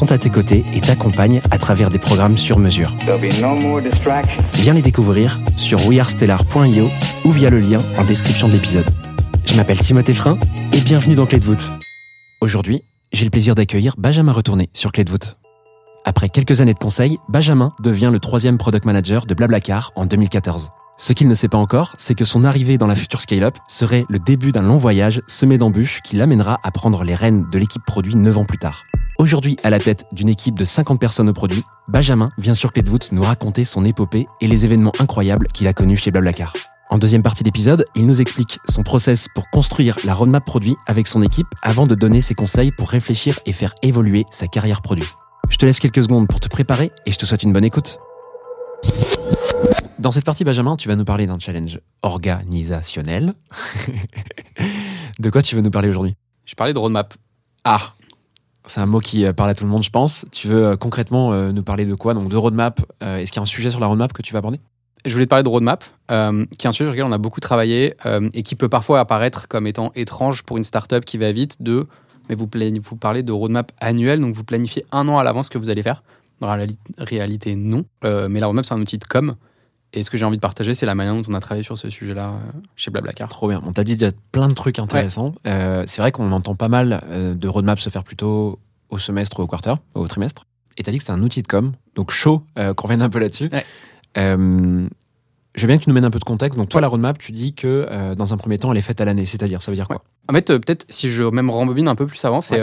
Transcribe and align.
sont 0.00 0.12
à 0.12 0.16
tes 0.16 0.30
côtés 0.30 0.64
et 0.72 0.80
t'accompagnent 0.80 1.42
à 1.50 1.58
travers 1.58 1.90
des 1.90 1.98
programmes 1.98 2.38
sur 2.38 2.58
mesure. 2.58 2.94
No. 3.06 3.80
Viens 4.54 4.72
les 4.72 4.80
découvrir 4.80 5.38
sur 5.58 5.86
wearestellar.io 5.86 6.88
ou 7.26 7.30
via 7.30 7.50
le 7.50 7.60
lien 7.60 7.82
en 7.98 8.04
description 8.04 8.48
de 8.48 8.54
l'épisode. 8.54 8.86
Je 9.44 9.54
m'appelle 9.56 9.78
Timothée 9.78 10.14
Frein 10.14 10.38
et 10.72 10.80
bienvenue 10.80 11.16
dans 11.16 11.26
Clé 11.26 11.38
de 11.38 11.44
voûte. 11.44 11.70
Aujourd'hui, 12.40 12.80
j'ai 13.12 13.26
le 13.26 13.30
plaisir 13.30 13.54
d'accueillir 13.54 13.94
Benjamin 13.98 14.32
Retourné 14.32 14.70
sur 14.72 14.90
Clé 14.90 15.04
de 15.04 15.10
voûte. 15.10 15.36
Après 16.06 16.30
quelques 16.30 16.62
années 16.62 16.72
de 16.72 16.78
conseil, 16.78 17.18
Benjamin 17.28 17.74
devient 17.82 18.08
le 18.10 18.20
troisième 18.20 18.56
product 18.56 18.86
manager 18.86 19.26
de 19.26 19.34
Blablacar 19.34 19.92
en 19.96 20.06
2014. 20.06 20.70
Ce 20.96 21.12
qu'il 21.12 21.28
ne 21.28 21.34
sait 21.34 21.48
pas 21.48 21.58
encore, 21.58 21.94
c'est 21.98 22.14
que 22.14 22.24
son 22.24 22.44
arrivée 22.44 22.78
dans 22.78 22.86
la 22.86 22.96
future 22.96 23.20
scale-up 23.20 23.58
serait 23.68 24.06
le 24.08 24.18
début 24.18 24.50
d'un 24.50 24.62
long 24.62 24.78
voyage 24.78 25.20
semé 25.26 25.58
d'embûches 25.58 26.00
qui 26.02 26.16
l'amènera 26.16 26.58
à 26.62 26.70
prendre 26.70 27.04
les 27.04 27.14
rênes 27.14 27.44
de 27.52 27.58
l'équipe 27.58 27.84
produit 27.84 28.16
9 28.16 28.38
ans 28.38 28.44
plus 28.46 28.56
tard. 28.56 28.84
Aujourd'hui, 29.20 29.58
à 29.62 29.68
la 29.68 29.78
tête 29.78 30.06
d'une 30.12 30.30
équipe 30.30 30.58
de 30.58 30.64
50 30.64 30.98
personnes 30.98 31.28
au 31.28 31.34
produit, 31.34 31.62
Benjamin 31.88 32.30
vient 32.38 32.54
sur 32.54 32.72
Clé 32.72 32.80
de 32.80 32.88
voûte 32.88 33.12
nous 33.12 33.20
raconter 33.20 33.64
son 33.64 33.84
épopée 33.84 34.26
et 34.40 34.48
les 34.48 34.64
événements 34.64 34.94
incroyables 34.98 35.46
qu'il 35.48 35.66
a 35.66 35.74
connus 35.74 35.96
chez 35.98 36.10
Blablacar. 36.10 36.54
En 36.88 36.96
deuxième 36.96 37.22
partie 37.22 37.42
d'épisode, 37.42 37.84
il 37.94 38.06
nous 38.06 38.22
explique 38.22 38.58
son 38.66 38.82
process 38.82 39.28
pour 39.34 39.50
construire 39.50 39.98
la 40.06 40.14
roadmap 40.14 40.42
produit 40.42 40.74
avec 40.86 41.06
son 41.06 41.20
équipe 41.20 41.48
avant 41.60 41.86
de 41.86 41.94
donner 41.94 42.22
ses 42.22 42.32
conseils 42.32 42.72
pour 42.72 42.88
réfléchir 42.88 43.38
et 43.44 43.52
faire 43.52 43.74
évoluer 43.82 44.24
sa 44.30 44.46
carrière 44.46 44.80
produit. 44.80 45.10
Je 45.50 45.58
te 45.58 45.66
laisse 45.66 45.80
quelques 45.80 46.02
secondes 46.02 46.26
pour 46.26 46.40
te 46.40 46.48
préparer 46.48 46.90
et 47.04 47.12
je 47.12 47.18
te 47.18 47.26
souhaite 47.26 47.42
une 47.42 47.52
bonne 47.52 47.66
écoute. 47.66 47.98
Dans 49.98 50.12
cette 50.12 50.24
partie, 50.24 50.44
Benjamin, 50.44 50.76
tu 50.76 50.88
vas 50.88 50.96
nous 50.96 51.04
parler 51.04 51.26
d'un 51.26 51.38
challenge 51.38 51.78
organisationnel. 52.00 53.34
de 55.18 55.28
quoi 55.28 55.42
tu 55.42 55.56
veux 55.56 55.60
nous 55.60 55.70
parler 55.70 55.90
aujourd'hui? 55.90 56.16
Je 56.46 56.54
parlais 56.54 56.72
de 56.72 56.78
roadmap. 56.78 57.12
Ah 57.64 57.92
C'est 58.66 58.80
un 58.80 58.86
mot 58.86 59.00
qui 59.00 59.24
euh, 59.24 59.32
parle 59.32 59.50
à 59.50 59.54
tout 59.54 59.64
le 59.64 59.70
monde, 59.70 59.82
je 59.82 59.90
pense. 59.90 60.26
Tu 60.30 60.48
veux 60.48 60.66
euh, 60.66 60.76
concrètement 60.76 61.32
euh, 61.32 61.50
nous 61.50 61.62
parler 61.62 61.86
de 61.86 61.94
quoi? 61.94 62.14
Donc 62.14 62.28
de 62.28 62.36
roadmap. 62.36 62.80
Est-ce 63.00 63.32
qu'il 63.32 63.36
y 63.36 63.40
a 63.40 63.42
un 63.42 63.46
sujet 63.46 63.70
sur 63.70 63.80
la 63.80 63.86
roadmap 63.86 64.12
que 64.12 64.22
tu 64.22 64.32
vas 64.32 64.38
aborder? 64.38 64.60
Je 65.06 65.12
voulais 65.14 65.26
parler 65.26 65.42
de 65.42 65.48
roadmap, 65.48 65.82
qui 65.82 66.12
est 66.12 66.68
un 66.68 66.72
sujet 66.72 66.84
sur 66.84 66.90
lequel 66.90 67.04
on 67.04 67.12
a 67.12 67.18
beaucoup 67.18 67.40
travaillé 67.40 67.94
et 68.34 68.42
qui 68.42 68.54
peut 68.54 68.68
parfois 68.68 69.00
apparaître 69.00 69.48
comme 69.48 69.66
étant 69.66 69.92
étrange 69.94 70.42
pour 70.42 70.58
une 70.58 70.64
startup 70.64 71.06
qui 71.06 71.16
va 71.16 71.32
vite 71.32 71.62
de. 71.62 71.86
Mais 72.28 72.34
vous, 72.34 72.46
vous 72.82 72.96
parlez 72.96 73.22
de 73.22 73.32
roadmap 73.32 73.72
annuel, 73.80 74.20
donc 74.20 74.34
vous 74.34 74.44
planifiez 74.44 74.84
un 74.92 75.08
an 75.08 75.18
à 75.18 75.24
l'avance 75.24 75.46
ce 75.46 75.50
que 75.50 75.56
vous 75.56 75.70
allez 75.70 75.82
faire. 75.82 76.02
Dans 76.40 76.48
la 76.48 76.58
réali- 76.58 76.76
réalité, 76.98 77.54
non. 77.54 77.86
Mais 78.04 78.40
la 78.40 78.46
roadmap, 78.46 78.66
c'est 78.66 78.74
un 78.74 78.80
outil 78.80 78.98
de 78.98 79.04
com. 79.06 79.36
Et 79.92 80.02
ce 80.04 80.10
que 80.10 80.16
j'ai 80.18 80.24
envie 80.24 80.36
de 80.36 80.40
partager, 80.40 80.74
c'est 80.74 80.86
la 80.86 80.94
manière 80.94 81.14
dont 81.14 81.22
on 81.28 81.34
a 81.34 81.40
travaillé 81.40 81.64
sur 81.64 81.76
ce 81.76 81.90
sujet-là 81.90 82.28
euh, 82.28 82.58
chez 82.76 82.90
Blablacar. 82.92 83.28
Trop 83.28 83.48
bien. 83.48 83.60
On 83.66 83.72
t'a 83.72 83.82
dit 83.82 83.96
déjà 83.96 84.12
plein 84.30 84.46
de 84.48 84.54
trucs 84.54 84.78
intéressants. 84.78 85.34
Euh, 85.46 85.82
c'est 85.86 86.00
vrai 86.00 86.12
qu'on 86.12 86.30
entend 86.32 86.54
pas 86.54 86.68
mal 86.68 87.02
euh, 87.08 87.34
de 87.34 87.48
roadmap 87.48 87.80
se 87.80 87.90
faire 87.90 88.04
plutôt 88.04 88.58
au 88.88 88.98
semestre 88.98 89.40
ou 89.40 89.42
au 89.42 89.46
quarter, 89.48 89.74
au 89.94 90.06
trimestre. 90.06 90.44
Et 90.76 90.82
t'as 90.84 90.92
dit 90.92 90.98
que 90.98 91.02
c'était 91.02 91.12
un 91.12 91.22
outil 91.22 91.42
de 91.42 91.48
com, 91.48 91.72
donc 91.96 92.10
chaud 92.12 92.42
euh, 92.58 92.72
qu'on 92.72 92.86
revienne 92.86 93.02
un 93.02 93.08
peu 93.10 93.18
là-dessus. 93.18 93.48
Ouais. 93.52 93.64
Euh, 94.16 94.86
je 95.56 95.60
veux 95.62 95.66
bien 95.66 95.78
que 95.78 95.82
tu 95.82 95.88
nous 95.90 95.94
mènes 95.94 96.04
un 96.04 96.10
peu 96.10 96.20
de 96.20 96.24
contexte. 96.24 96.56
Donc 96.58 96.68
toi, 96.68 96.78
Ouais. 96.78 96.82
la 96.82 96.88
roadmap, 96.88 97.18
tu 97.18 97.32
dis 97.32 97.52
que 97.54 98.14
dans 98.14 98.32
un 98.32 98.36
premier 98.36 98.58
temps, 98.58 98.70
elle 98.70 98.78
est 98.78 98.82
faite 98.82 99.00
à 99.00 99.04
l'année. 99.04 99.26
C'est-à-dire, 99.26 99.60
ça 99.60 99.72
veut 99.72 99.76
dire 99.76 99.88
quoi? 99.88 100.00
En 100.28 100.32
fait, 100.32 100.46
peut-être 100.46 100.86
si 100.88 101.10
je 101.10 101.24
même 101.24 101.50
rembobine 101.50 101.88
un 101.88 101.96
peu 101.96 102.06
plus 102.06 102.24
avant, 102.24 102.40
c'est 102.40 102.62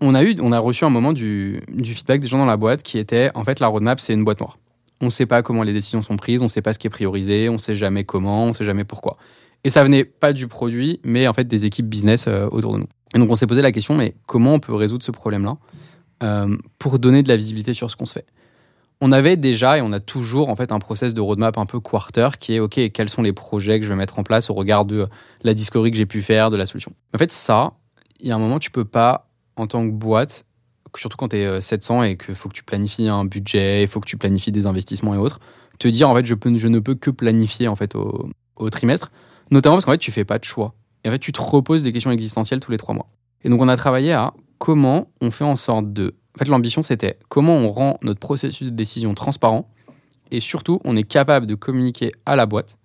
on 0.00 0.14
a 0.16 0.24
eu, 0.24 0.36
on 0.40 0.50
a 0.50 0.58
reçu 0.58 0.84
un 0.84 0.90
moment 0.90 1.12
du, 1.12 1.62
du 1.72 1.94
feedback 1.94 2.20
des 2.20 2.26
gens 2.26 2.38
dans 2.38 2.44
la 2.46 2.56
boîte 2.56 2.82
qui 2.82 2.98
était 2.98 3.30
en 3.36 3.44
fait 3.44 3.60
la 3.60 3.68
roadmap 3.68 4.00
c'est 4.00 4.12
une 4.12 4.24
boîte 4.24 4.40
noire. 4.40 4.58
On 5.04 5.08
ne 5.08 5.10
sait 5.10 5.26
pas 5.26 5.42
comment 5.42 5.62
les 5.64 5.74
décisions 5.74 6.00
sont 6.00 6.16
prises, 6.16 6.40
on 6.40 6.44
ne 6.44 6.48
sait 6.48 6.62
pas 6.62 6.72
ce 6.72 6.78
qui 6.78 6.86
est 6.86 6.90
priorisé, 6.90 7.50
on 7.50 7.54
ne 7.54 7.58
sait 7.58 7.74
jamais 7.74 8.04
comment, 8.04 8.44
on 8.44 8.48
ne 8.48 8.52
sait 8.54 8.64
jamais 8.64 8.84
pourquoi. 8.84 9.18
Et 9.62 9.68
ça 9.68 9.84
venait 9.84 10.04
pas 10.04 10.32
du 10.32 10.48
produit, 10.48 10.98
mais 11.04 11.28
en 11.28 11.34
fait 11.34 11.44
des 11.44 11.66
équipes 11.66 11.86
business 11.86 12.24
euh, 12.26 12.48
autour 12.50 12.72
de 12.72 12.78
nous. 12.78 12.86
Et 13.14 13.18
donc 13.18 13.30
on 13.30 13.36
s'est 13.36 13.46
posé 13.46 13.60
la 13.60 13.70
question, 13.70 13.94
mais 13.94 14.14
comment 14.26 14.54
on 14.54 14.60
peut 14.60 14.74
résoudre 14.74 15.04
ce 15.04 15.10
problème-là 15.10 15.58
euh, 16.22 16.56
pour 16.78 16.98
donner 16.98 17.22
de 17.22 17.28
la 17.28 17.36
visibilité 17.36 17.74
sur 17.74 17.90
ce 17.90 17.96
qu'on 17.96 18.06
se 18.06 18.14
fait? 18.14 18.24
On 19.02 19.12
avait 19.12 19.36
déjà 19.36 19.76
et 19.76 19.82
on 19.82 19.92
a 19.92 20.00
toujours 20.00 20.48
en 20.48 20.56
fait 20.56 20.72
un 20.72 20.78
process 20.78 21.12
de 21.12 21.20
roadmap 21.20 21.58
un 21.58 21.66
peu 21.66 21.80
quarter 21.80 22.30
qui 22.40 22.54
est 22.54 22.60
ok 22.60 22.90
quels 22.92 23.10
sont 23.10 23.20
les 23.20 23.34
projets 23.34 23.78
que 23.78 23.84
je 23.84 23.90
vais 23.90 23.96
mettre 23.96 24.18
en 24.18 24.22
place 24.22 24.48
au 24.48 24.54
regard 24.54 24.86
de 24.86 25.06
la 25.42 25.52
discovery 25.52 25.90
que 25.90 25.98
j'ai 25.98 26.06
pu 26.06 26.22
faire 26.22 26.48
de 26.50 26.56
la 26.56 26.64
solution. 26.64 26.94
En 27.14 27.18
fait 27.18 27.30
ça, 27.30 27.74
il 28.20 28.28
y 28.28 28.32
a 28.32 28.36
un 28.36 28.38
moment 28.38 28.58
tu 28.58 28.70
peux 28.70 28.86
pas 28.86 29.28
en 29.56 29.66
tant 29.66 29.86
que 29.86 29.92
boîte, 29.92 30.46
surtout 30.98 31.16
quand 31.16 31.28
tu 31.28 31.36
es 31.36 31.60
700 31.60 32.02
et 32.04 32.16
qu'il 32.16 32.34
faut 32.34 32.48
que 32.48 32.54
tu 32.54 32.64
planifies 32.64 33.08
un 33.08 33.24
budget, 33.24 33.82
il 33.82 33.88
faut 33.88 34.00
que 34.00 34.08
tu 34.08 34.16
planifies 34.16 34.52
des 34.52 34.66
investissements 34.66 35.14
et 35.14 35.18
autres, 35.18 35.40
te 35.78 35.88
dire 35.88 36.08
en 36.08 36.14
fait 36.14 36.24
je, 36.24 36.34
peux, 36.34 36.54
je 36.56 36.68
ne 36.68 36.78
peux 36.78 36.94
que 36.94 37.10
planifier 37.10 37.68
en 37.68 37.76
fait 37.76 37.94
au, 37.94 38.70
trimestre, 38.70 39.10
notamment 39.50 39.76
parce 39.76 39.84
qu'en 39.84 39.92
fait 39.92 39.98
tu 39.98 40.12
fais 40.12 40.24
pas 40.24 40.38
de 40.38 40.44
choix. 40.44 40.74
Et 41.04 41.08
en 41.08 41.12
fait 41.12 41.18
tu 41.18 41.32
te 41.32 41.40
reposes 41.40 41.82
des 41.82 41.92
questions 41.92 42.10
existentielles 42.10 42.60
tous 42.60 42.70
les 42.70 42.78
trois 42.78 42.94
mois. 42.94 43.08
Et 43.42 43.48
donc 43.48 43.60
on 43.60 43.68
a 43.68 43.76
travaillé 43.76 44.12
à 44.12 44.32
comment 44.58 45.10
on 45.20 45.30
fait 45.30 45.44
en 45.44 45.56
sorte 45.56 45.92
de 45.92 46.14
en 46.34 46.38
fait, 46.38 46.48
l'ambition, 46.48 46.82
c'était 46.82 47.16
comment 47.28 47.54
on 47.54 47.70
rend 47.70 47.98
notre 48.02 48.18
processus 48.18 48.66
de 48.66 48.74
décision 48.74 49.14
transparent 49.14 49.68
et 50.30 50.40
surtout, 50.40 50.80
on 50.84 50.96
est 50.96 51.04
capable 51.04 51.46
de 51.46 51.54
communiquer 51.54 52.12
à 52.26 52.34
la 52.34 52.46
boîte 52.46 52.76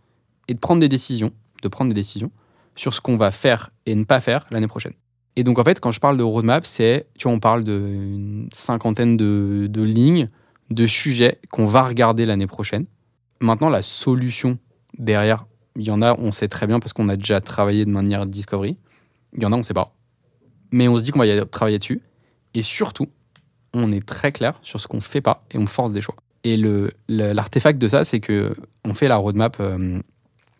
et 0.48 0.54
de 0.54 0.60
prendre 0.60 0.82
des 0.82 0.90
décisions, 0.90 1.32
de 1.64 1.68
prendre 1.68 1.90
des 1.90 1.96
décisions 1.96 2.32
sur 2.76 2.94
ce 2.94 3.02
qu'on 3.02 3.18
va 3.18 3.32
faire 3.32 3.72
et 3.88 3.96
ne 3.96 4.04
pas 4.04 4.20
faire 4.20 4.46
l'année 4.52 4.68
prochaine. 4.68 4.94
Et 5.36 5.44
donc, 5.44 5.60
en 5.60 5.64
fait, 5.64 5.80
quand 5.80 5.92
je 5.92 6.00
parle 6.00 6.18
de 6.18 6.24
roadmap, 6.24 6.66
c'est, 6.66 7.08
tu 7.18 7.24
vois, 7.28 7.34
on 7.34 7.40
parle 7.40 7.64
d'une 7.64 8.50
cinquantaine 8.52 9.16
de, 9.16 9.82
lignes, 9.82 10.30
de 10.70 10.86
sujets 10.86 11.40
qu'on 11.50 11.66
va 11.66 11.84
regarder 11.84 12.26
l'année 12.26 12.48
prochaine. 12.48 12.86
Maintenant, 13.40 13.70
la 13.70 13.82
solution 13.82 14.58
derrière, 14.98 15.46
il 15.76 15.84
y 15.84 15.92
en 15.92 16.02
a, 16.02 16.14
on 16.20 16.32
sait 16.32 16.48
très 16.50 16.68
bien 16.68 16.80
parce 16.80 16.94
qu'on 16.94 17.08
a 17.10 17.16
déjà 17.16 17.40
travaillé 17.40 17.86
de 17.86 17.92
manière 17.92 18.26
discovery. 18.26 18.78
Il 19.34 19.42
y 19.42 19.46
en 19.46 19.52
a, 19.52 19.56
on 19.56 19.60
ne 19.60 19.64
sait 19.64 19.74
pas. 19.74 19.96
Mais 20.72 20.88
on 20.88 20.98
se 20.98 21.04
dit 21.04 21.12
qu'on 21.12 21.20
va 21.20 21.28
y 21.28 21.46
travailler 21.48 21.80
dessus. 21.80 22.02
Et 22.54 22.62
surtout, 22.62 23.08
on 23.74 23.92
est 23.92 24.06
très 24.06 24.32
clair 24.32 24.60
sur 24.62 24.80
ce 24.80 24.88
qu'on 24.88 25.02
fait 25.02 25.22
pas 25.22 25.42
et 25.52 25.58
on 25.58 25.68
force 25.68 25.94
des 25.94 26.02
choix. 26.02 26.16
Et 26.44 26.58
l'artefact 27.08 27.80
de 27.80 27.88
ça, 27.88 28.04
c'est 28.04 28.20
que 28.20 28.56
on 28.86 28.94
fait 28.94 29.08
la 29.08 29.18
roadmap, 29.18 29.58
euh, 29.60 30.00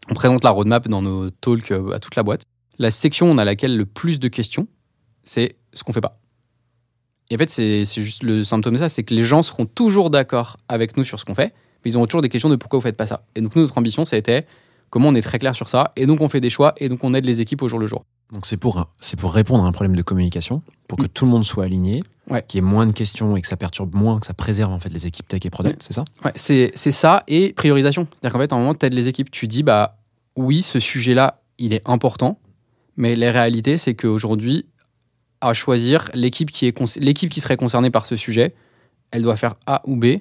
on 0.10 0.14
présente 0.14 0.44
la 0.44 0.50
roadmap 0.52 0.88
dans 0.88 1.02
nos 1.02 1.30
talks 1.30 1.72
euh, 1.72 1.92
à 1.94 2.00
toute 2.00 2.16
la 2.16 2.24
boîte. 2.24 2.44
La 2.80 2.92
section 2.92 3.38
à 3.38 3.46
laquelle 3.46 3.78
le 3.78 3.86
plus 3.86 4.20
de 4.20 4.28
questions, 4.28 4.68
c'est 5.24 5.58
ce 5.74 5.84
qu'on 5.84 5.94
fait 5.94 6.02
pas. 6.02 6.18
Et 7.30 7.36
en 7.36 7.38
fait, 7.38 7.50
c'est, 7.50 7.84
juste 8.02 8.24
le 8.24 8.44
symptôme 8.44 8.74
de 8.74 8.80
ça, 8.80 8.90
c'est 8.90 9.04
que 9.04 9.14
les 9.14 9.24
gens 9.24 9.44
seront 9.44 9.66
toujours 9.66 10.10
d'accord 10.10 10.58
avec 10.68 10.98
nous 10.98 11.04
sur 11.04 11.20
ce 11.20 11.26
qu'on 11.26 11.36
fait, 11.36 11.54
mais 11.84 11.92
ils 11.92 11.98
auront 11.98 12.08
toujours 12.08 12.22
des 12.22 12.30
questions 12.30 12.50
de 12.50 12.56
pourquoi 12.56 12.80
vous 12.80 12.84
faites 12.84 12.98
pas 12.98 13.06
ça. 13.06 13.24
Et 13.36 13.42
donc 13.42 13.56
nous, 13.56 13.62
notre 13.62 13.78
ambition, 13.78 14.06
ça 14.06 14.16
a 14.16 14.20
été 14.20 14.42
comment 14.90 15.10
on 15.10 15.16
est 15.16 15.22
très 15.22 15.38
clair 15.38 15.54
sur 15.54 15.70
ça, 15.70 15.92
et 15.96 16.08
donc 16.08 16.22
on 16.22 16.30
fait 16.30 16.42
des 16.42 16.50
choix, 16.50 16.74
et 16.78 16.90
donc 16.90 17.04
on 17.04 17.14
aide 17.14 17.26
les 17.26 17.42
équipes 17.42 17.62
au 17.62 17.68
jour 17.68 17.78
le 17.78 17.86
jour. 17.86 18.04
Donc 18.32 18.46
c'est 18.46 18.58
pour, 18.58 18.88
répondre 19.24 19.64
à 19.64 19.68
un 19.68 19.72
problème 19.72 19.96
de 19.96 20.02
communication, 20.02 20.64
pour 20.88 20.98
que 20.98 21.06
tout 21.06 21.26
le 21.26 21.32
monde 21.32 21.44
soit 21.46 21.66
aligné, 21.66 22.04
Ouais. 22.28 22.44
qu'il 22.48 22.60
y 22.60 22.64
ait 22.64 22.68
moins 22.68 22.86
de 22.86 22.92
questions 22.92 23.36
et 23.36 23.42
que 23.42 23.48
ça 23.48 23.58
perturbe 23.58 23.96
moins, 23.96 24.20
que 24.20 24.26
ça 24.26 24.34
préserve 24.36 24.72
en 24.72 24.80
fait 24.80 24.90
les 24.90 25.06
équipes 25.08 25.28
tech 25.28 25.42
et 25.46 25.50
product, 25.50 25.82
Ouais. 25.82 25.86
c'est 25.88 25.94
ça? 25.94 26.06
Ouais, 26.24 26.32
c'est 26.36 26.92
ça 26.92 27.24
et 27.28 27.54
priorisation. 27.54 28.08
C'est-à-dire 28.14 28.34
qu'en 28.34 28.40
fait, 28.40 28.54
à 28.54 28.56
un 28.56 28.60
moment, 28.60 28.74
tu 28.76 28.86
aides 28.86 28.94
les 28.94 29.08
équipes, 29.08 29.30
tu 29.32 29.48
dis, 29.48 29.64
bah 29.64 29.98
oui, 30.36 30.62
ce 30.64 30.80
sujet-là, 30.80 31.42
il 31.58 31.74
est 31.74 31.82
important, 31.88 32.40
mais 33.00 33.16
la 33.16 33.32
réalité, 33.32 33.78
c'est 33.78 33.96
qu'aujourd'hui, 33.96 34.66
à 35.40 35.54
choisir, 35.54 36.12
l'équipe 36.14 36.52
qui, 36.52 36.74
serait 37.40 37.56
concernée 37.56 37.92
par 37.92 38.06
ce 38.06 38.18
sujet, 38.18 38.54
elle 39.12 39.22
doit 39.22 39.38
faire 39.38 39.56
A 39.66 39.82
ou 39.86 39.96
B. 39.96 40.18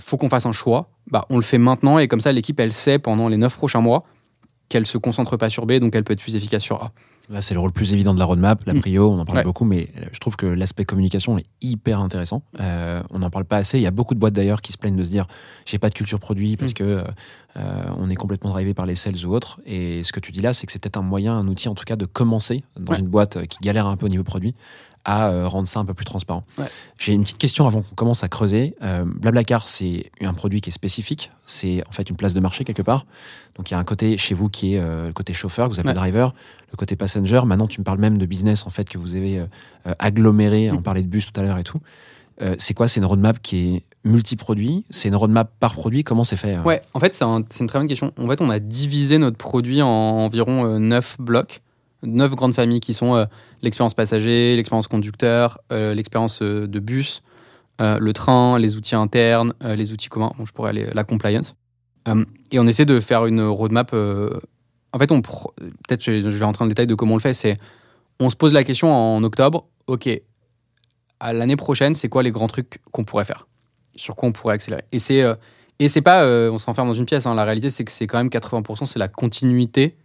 faut 0.00 0.16
qu'on 0.16 0.30
fasse 0.30 0.46
un 0.46 0.52
choix. 0.52 0.88
Bah, 1.10 1.26
on 1.28 1.36
le 1.36 1.42
fait 1.42 1.58
maintenant 1.58 1.98
et 1.98 2.08
comme 2.08 2.22
ça, 2.22 2.32
l'équipe, 2.32 2.58
elle 2.58 2.72
sait 2.72 2.98
pendant 2.98 3.28
les 3.28 3.36
neuf 3.36 3.56
prochains 3.56 3.82
mois 3.82 4.04
qu'elle 4.70 4.86
se 4.86 4.96
concentre 4.96 5.36
pas 5.36 5.50
sur 5.50 5.66
B, 5.66 5.74
donc 5.74 5.94
elle 5.94 6.02
peut 6.02 6.14
être 6.14 6.22
plus 6.22 6.34
efficace 6.34 6.62
sur 6.62 6.82
A. 6.82 6.92
Là, 7.30 7.40
c'est 7.40 7.54
le 7.54 7.60
rôle 7.60 7.72
plus 7.72 7.94
évident 7.94 8.12
de 8.14 8.18
la 8.18 8.24
roadmap, 8.24 8.64
la 8.66 8.74
Mm. 8.74 8.80
prio, 8.80 9.10
on 9.10 9.18
en 9.18 9.24
parle 9.24 9.38
Ouais. 9.38 9.44
beaucoup, 9.44 9.64
mais 9.64 9.88
je 10.12 10.18
trouve 10.18 10.36
que 10.36 10.44
l'aspect 10.46 10.84
communication 10.84 11.38
est 11.38 11.46
hyper 11.60 12.00
intéressant. 12.00 12.42
Euh, 12.60 13.02
on 13.10 13.20
n'en 13.20 13.30
parle 13.30 13.44
pas 13.44 13.56
assez. 13.58 13.78
Il 13.78 13.82
y 13.82 13.86
a 13.86 13.90
beaucoup 13.92 14.14
de 14.14 14.18
boîtes 14.20 14.34
d'ailleurs 14.34 14.60
qui 14.60 14.72
se 14.72 14.78
plaignent 14.78 14.96
de 14.96 15.04
se 15.04 15.10
dire 15.10 15.26
j'ai 15.64 15.78
pas 15.78 15.88
de 15.88 15.94
culture 15.94 16.18
produit 16.18 16.56
parce 16.56 16.72
Mm. 16.72 16.74
que 16.74 17.04
euh, 17.56 17.82
on 17.98 18.10
est 18.10 18.16
complètement 18.16 18.50
drivé 18.50 18.74
par 18.74 18.86
les 18.86 18.94
sales 18.96 19.24
ou 19.24 19.32
autres. 19.34 19.60
Et 19.66 20.02
ce 20.02 20.12
que 20.12 20.20
tu 20.20 20.32
dis 20.32 20.40
là, 20.40 20.52
c'est 20.52 20.66
que 20.66 20.72
c'est 20.72 20.78
peut-être 20.80 20.96
un 20.96 21.02
moyen, 21.02 21.34
un 21.38 21.46
outil 21.48 21.68
en 21.68 21.74
tout 21.74 21.84
cas 21.84 21.96
de 21.96 22.06
commencer 22.06 22.64
dans 22.78 22.92
Ouais. 22.92 22.98
une 22.98 23.08
boîte 23.08 23.46
qui 23.46 23.58
galère 23.62 23.86
un 23.86 23.96
peu 23.96 24.06
au 24.06 24.10
niveau 24.10 24.24
produit 24.24 24.54
à 25.04 25.28
euh, 25.30 25.48
rendre 25.48 25.66
ça 25.68 25.80
un 25.80 25.84
peu 25.84 25.94
plus 25.94 26.04
transparent. 26.04 26.44
Ouais. 26.58 26.66
J'ai 26.98 27.12
une 27.12 27.22
petite 27.22 27.38
question 27.38 27.66
avant 27.66 27.82
qu'on 27.82 27.94
commence 27.94 28.22
à 28.24 28.28
creuser. 28.28 28.76
Euh, 28.82 29.04
Blablacar, 29.04 29.66
c'est 29.66 30.10
un 30.20 30.32
produit 30.34 30.60
qui 30.60 30.70
est 30.70 30.72
spécifique. 30.72 31.30
C'est 31.46 31.82
en 31.88 31.92
fait 31.92 32.08
une 32.08 32.16
place 32.16 32.34
de 32.34 32.40
marché 32.40 32.64
quelque 32.64 32.82
part. 32.82 33.04
Donc 33.56 33.70
il 33.70 33.74
y 33.74 33.76
a 33.76 33.80
un 33.80 33.84
côté 33.84 34.16
chez 34.16 34.34
vous 34.34 34.48
qui 34.48 34.74
est 34.74 34.78
euh, 34.80 35.08
le 35.08 35.12
côté 35.12 35.32
chauffeur, 35.32 35.68
que 35.68 35.74
vous 35.74 35.80
appelez 35.80 35.90
Ouais. 35.92 35.98
driver, 36.12 36.34
le 36.70 36.76
côté 36.76 36.94
passenger. 36.96 37.40
Maintenant, 37.44 37.66
tu 37.66 37.80
me 37.80 37.84
parles 37.84 37.98
même 37.98 38.16
de 38.18 38.26
business 38.26 38.66
en 38.66 38.70
fait 38.70 38.88
que 38.88 38.96
vous 38.98 39.16
avez 39.16 39.40
euh, 39.40 39.94
aggloméré. 39.98 40.70
On 40.70 40.76
Mm. 40.76 40.82
parlait 40.82 41.02
de 41.02 41.08
bus 41.08 41.30
tout 41.32 41.38
à 41.40 41.42
l'heure 41.42 41.58
et 41.58 41.64
tout. 41.64 41.80
C'est 42.58 42.74
quoi? 42.74 42.88
C'est 42.88 42.98
une 42.98 43.06
roadmap 43.06 43.40
qui 43.40 43.56
est 43.76 43.82
multi-produit? 44.04 44.84
C'est 44.90 45.08
une 45.08 45.14
roadmap 45.14 45.52
par 45.60 45.74
produit? 45.74 46.02
Comment 46.02 46.24
c'est 46.24 46.36
fait 46.36 46.58
Ouais, 46.58 46.82
en 46.92 46.98
fait, 46.98 47.14
c'est 47.14 47.22
un- 47.22 47.44
c'est 47.50 47.60
une 47.60 47.68
très 47.68 47.78
bonne 47.78 47.86
question. 47.86 48.12
En 48.18 48.26
fait, 48.28 48.40
on 48.40 48.50
a 48.50 48.58
divisé 48.58 49.18
notre 49.18 49.36
produit 49.36 49.80
en 49.80 49.88
environ 49.88 50.78
9 50.80 51.16
blocs, 51.20 51.60
9 52.02 52.34
grandes 52.34 52.54
familles 52.54 52.80
qui 52.80 52.94
sont 52.94 53.14
euh, 53.14 53.24
l'expérience 53.62 53.94
passager, 53.94 54.56
l'expérience 54.56 54.88
conducteur, 54.88 55.58
euh, 55.72 55.94
l'expérience 55.94 56.42
euh, 56.42 56.66
de 56.66 56.78
bus, 56.80 57.22
le 57.80 58.12
train, 58.12 58.60
les 58.60 58.76
outils 58.76 58.94
internes, 58.94 59.54
les 59.60 59.90
outils 59.90 60.08
communs, 60.08 60.30
bon, 60.38 60.44
je 60.44 60.52
pourrais 60.52 60.70
aller, 60.70 60.86
la 60.94 61.02
compliance. 61.02 61.56
Et 62.52 62.60
on 62.60 62.66
essaie 62.68 62.84
de 62.84 63.00
faire 63.00 63.26
une 63.26 63.42
roadmap. 63.42 63.92
en 63.92 64.98
fait, 65.00 65.08
peut-être 65.08 66.00
je, 66.00 66.12
vais 66.12 66.44
rentrer 66.44 66.64
le 66.64 66.68
détail 66.68 66.86
de 66.86 66.94
comment 66.94 67.14
on 67.14 67.16
le 67.16 67.20
fait. 67.20 67.34
C'est 67.34 67.56
on 68.20 68.30
se 68.30 68.36
pose 68.36 68.52
la 68.52 68.62
question 68.62 68.94
en 68.94 69.24
octobre. 69.24 69.66
Ok, 69.88 70.08
à 71.18 71.32
l'année 71.32 71.56
prochaine, 71.56 71.94
c'est 71.94 72.08
quoi 72.08 72.22
les 72.22 72.30
grands 72.30 72.46
trucs 72.46 72.78
qu'on 72.92 73.02
pourrait 73.02 73.24
faire? 73.24 73.48
Sur 73.96 74.14
quoi 74.14 74.28
on 74.28 74.32
pourrait 74.32 74.54
accélérer? 74.54 74.84
Et 74.92 75.00
c'est 75.00 75.24
et 75.80 75.88
c'est 75.88 76.02
pas, 76.02 76.24
on 76.24 76.58
s'enferme 76.58 76.86
dans 76.86 76.94
une 76.94 77.06
pièce. 77.06 77.26
hein. 77.26 77.34
La 77.34 77.42
réalité, 77.42 77.68
c'est 77.70 77.84
que 77.84 77.90
c'est 77.90 78.06
quand 78.06 78.18
même 78.18 78.28
80%, 78.28 78.86
c'est 78.86 79.00
la 79.00 79.08
continuité 79.08 79.96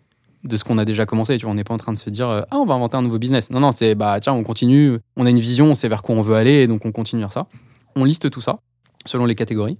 de 0.47 0.57
ce 0.57 0.63
qu'on 0.63 0.77
a 0.77 0.85
déjà 0.85 1.05
commencé. 1.05 1.37
Tu 1.37 1.43
vois, 1.45 1.51
on 1.51 1.55
n'est 1.55 1.63
pas 1.63 1.73
en 1.73 1.77
train 1.77 1.93
de 1.93 1.97
se 1.97 2.09
dire, 2.09 2.29
euh, 2.29 2.41
ah, 2.51 2.57
on 2.57 2.65
va 2.65 2.73
inventer 2.73 2.97
un 2.97 3.01
nouveau 3.01 3.19
business. 3.19 3.49
Non, 3.51 3.59
non, 3.59 3.71
c'est, 3.71 3.95
bah, 3.95 4.19
tiens, 4.19 4.33
on 4.33 4.43
continue. 4.43 4.97
On 5.15 5.25
a 5.25 5.29
une 5.29 5.39
vision, 5.39 5.67
on 5.71 5.75
sait 5.75 5.89
vers 5.89 6.01
quoi 6.01 6.15
on 6.15 6.21
veut 6.21 6.35
aller, 6.35 6.63
et 6.63 6.67
donc 6.67 6.85
on 6.85 6.91
continue 6.91 7.21
vers 7.21 7.33
ça. 7.33 7.47
On 7.95 8.03
liste 8.03 8.29
tout 8.29 8.41
ça 8.41 8.59
selon 9.05 9.25
les 9.25 9.35
catégories. 9.35 9.77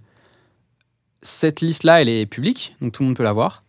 Cette 1.22 1.62
liste-là, 1.62 2.02
elle 2.02 2.10
est 2.10 2.26
publique, 2.26 2.76
donc 2.82 2.92
tout 2.94 3.04
le 3.04 3.08
monde 3.08 3.18
peut 3.18 3.24
la 3.24 3.34
voir. 3.34 3.64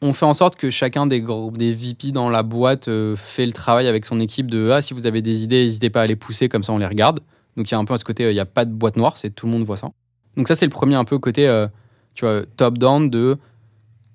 On 0.00 0.12
fait 0.12 0.26
en 0.26 0.34
sorte 0.34 0.56
que 0.56 0.70
chacun 0.70 1.06
des, 1.06 1.20
gros- 1.20 1.52
des 1.52 1.72
VP 1.72 2.10
dans 2.10 2.28
la 2.28 2.42
boîte 2.42 2.88
euh, 2.88 3.14
fait 3.14 3.46
le 3.46 3.52
travail 3.52 3.86
avec 3.86 4.04
son 4.04 4.18
équipe 4.18 4.50
de 4.50 4.70
ah 4.70 4.82
si 4.82 4.94
vous 4.94 5.06
avez 5.06 5.22
des 5.22 5.44
idées, 5.44 5.62
n'hésitez 5.64 5.90
pas 5.90 6.02
à 6.02 6.06
les 6.06 6.16
pousser 6.16 6.48
comme 6.48 6.64
ça 6.64 6.72
on 6.72 6.78
les 6.78 6.86
regarde. 6.86 7.20
Donc 7.56 7.70
il 7.70 7.72
y 7.72 7.76
a 7.76 7.78
un 7.78 7.84
peu 7.84 7.94
à 7.94 7.98
ce 7.98 8.04
côté, 8.04 8.24
euh, 8.24 8.32
il 8.32 8.34
n'y 8.34 8.40
a 8.40 8.46
pas 8.46 8.64
de 8.64 8.72
boîte 8.72 8.96
noire, 8.96 9.16
c'est 9.16 9.30
tout 9.30 9.46
le 9.46 9.52
monde 9.52 9.62
voit 9.62 9.76
ça. 9.76 9.90
Donc 10.36 10.48
ça 10.48 10.56
c'est 10.56 10.64
le 10.66 10.72
premier 10.72 10.96
un 10.96 11.04
peu 11.04 11.18
côté 11.18 11.46
euh, 11.46 11.68
tu 12.14 12.24
vois 12.24 12.42
top 12.56 12.78
down 12.78 13.10
de 13.10 13.38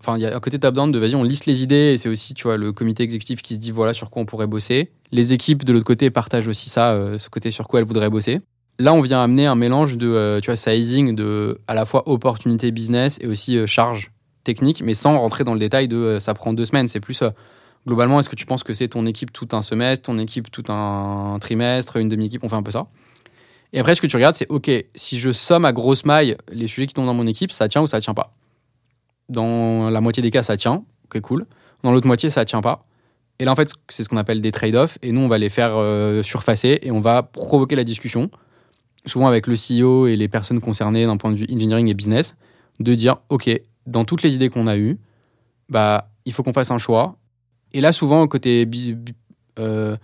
enfin 0.07 0.17
il 0.17 0.21
y 0.21 0.25
a 0.25 0.35
un 0.35 0.39
côté 0.39 0.57
top 0.57 0.73
down 0.73 0.91
de 0.91 0.99
vas-y 0.99 1.15
on 1.15 1.23
liste 1.23 1.45
les 1.45 1.63
idées 1.63 1.93
et 1.93 1.97
c'est 1.97 2.09
aussi 2.09 2.33
tu 2.33 2.43
vois 2.43 2.57
le 2.57 2.71
comité 2.71 3.03
exécutif 3.03 3.41
qui 3.41 3.55
se 3.55 3.59
dit 3.59 3.71
voilà 3.71 3.93
sur 3.93 4.09
quoi 4.09 4.21
on 4.21 4.25
pourrait 4.25 4.47
bosser. 4.47 4.91
Les 5.11 5.33
équipes 5.33 5.63
de 5.63 5.73
l'autre 5.73 5.85
côté 5.85 6.09
partagent 6.09 6.47
aussi 6.47 6.69
ça, 6.69 6.91
euh, 6.91 7.17
ce 7.17 7.29
côté 7.29 7.51
sur 7.51 7.67
quoi 7.67 7.79
elles 7.79 7.85
voudraient 7.85 8.09
bosser. 8.09 8.39
Là, 8.79 8.93
on 8.93 9.01
vient 9.01 9.23
amener 9.23 9.47
un 9.47 9.55
mélange 9.55 9.97
de, 9.97 10.07
euh, 10.07 10.39
tu 10.39 10.51
vois, 10.51 10.55
sizing 10.55 11.15
de 11.15 11.59
à 11.67 11.73
la 11.73 11.85
fois 11.85 12.07
opportunité 12.07 12.71
business 12.71 13.17
et 13.21 13.27
aussi 13.27 13.57
euh, 13.57 13.65
charge 13.65 14.11
technique, 14.43 14.83
mais 14.83 14.93
sans 14.93 15.17
rentrer 15.17 15.43
dans 15.43 15.53
le 15.53 15.59
détail 15.59 15.87
de 15.87 16.17
ça 16.19 16.33
prend 16.33 16.53
deux 16.53 16.65
semaines. 16.65 16.87
C'est 16.87 16.99
plus 16.99 17.23
globalement, 17.85 18.19
est-ce 18.19 18.29
que 18.29 18.35
tu 18.35 18.45
penses 18.45 18.63
que 18.63 18.73
c'est 18.73 18.89
ton 18.89 19.05
équipe 19.05 19.33
tout 19.33 19.47
un 19.51 19.61
semestre, 19.61 20.05
ton 20.05 20.19
équipe 20.19 20.51
tout 20.51 20.65
un 20.69 21.37
trimestre, 21.41 21.97
une 21.97 22.09
demi-équipe 22.09 22.43
On 22.43 22.49
fait 22.49 22.55
un 22.55 22.63
peu 22.63 22.71
ça. 22.71 22.87
Et 23.73 23.79
après, 23.79 23.95
ce 23.95 24.01
que 24.01 24.07
tu 24.07 24.15
regardes, 24.15 24.35
c'est 24.35 24.47
OK, 24.49 24.69
si 24.95 25.19
je 25.19 25.31
somme 25.31 25.65
à 25.65 25.73
grosse 25.73 26.05
maille 26.05 26.37
les 26.51 26.67
sujets 26.67 26.87
qui 26.87 26.93
tombent 26.93 27.07
dans 27.07 27.13
mon 27.13 27.27
équipe, 27.27 27.51
ça 27.51 27.67
tient 27.67 27.81
ou 27.81 27.87
ça 27.87 27.99
tient 27.99 28.13
pas 28.13 28.33
Dans 29.29 29.89
la 29.89 30.01
moitié 30.01 30.23
des 30.23 30.31
cas, 30.31 30.43
ça 30.43 30.57
tient. 30.57 30.83
OK, 31.05 31.21
cool. 31.21 31.45
Dans 31.83 31.91
l'autre 31.91 32.07
moitié, 32.07 32.29
ça 32.29 32.45
tient 32.45 32.61
pas. 32.61 32.85
Et 33.39 33.45
là, 33.45 33.51
en 33.51 33.55
fait, 33.55 33.71
c'est 33.89 34.03
ce 34.03 34.09
qu'on 34.09 34.17
appelle 34.17 34.41
des 34.41 34.51
trade-offs. 34.51 34.97
Et 35.01 35.11
nous, 35.11 35.21
on 35.21 35.27
va 35.27 35.37
les 35.37 35.49
faire 35.49 35.73
euh, 35.75 36.23
surfacer 36.23 36.79
et 36.81 36.91
on 36.91 36.99
va 36.99 37.23
provoquer 37.23 37.75
la 37.75 37.83
discussion, 37.83 38.31
souvent 39.05 39.27
avec 39.27 39.47
le 39.47 39.55
CEO 39.55 40.07
et 40.07 40.15
les 40.15 40.27
personnes 40.27 40.59
concernées 40.59 41.05
d'un 41.05 41.17
point 41.17 41.31
de 41.31 41.37
vue 41.37 41.47
engineering 41.51 41.87
et 41.87 41.93
business, 41.93 42.35
de 42.79 42.95
dire 42.95 43.17
OK, 43.29 43.49
dans 43.85 44.05
toutes 44.05 44.23
les 44.23 44.35
idées 44.35 44.49
qu'on 44.49 44.67
a 44.67 44.77
eues, 44.77 44.97
bah, 45.69 46.09
il 46.25 46.33
faut 46.33 46.43
qu'on 46.43 46.53
fasse 46.53 46.71
un 46.71 46.77
choix. 46.77 47.17
Et 47.73 47.81
là, 47.81 47.91
souvent, 47.91 48.27
côté 48.27 48.67
euh, 49.59 49.95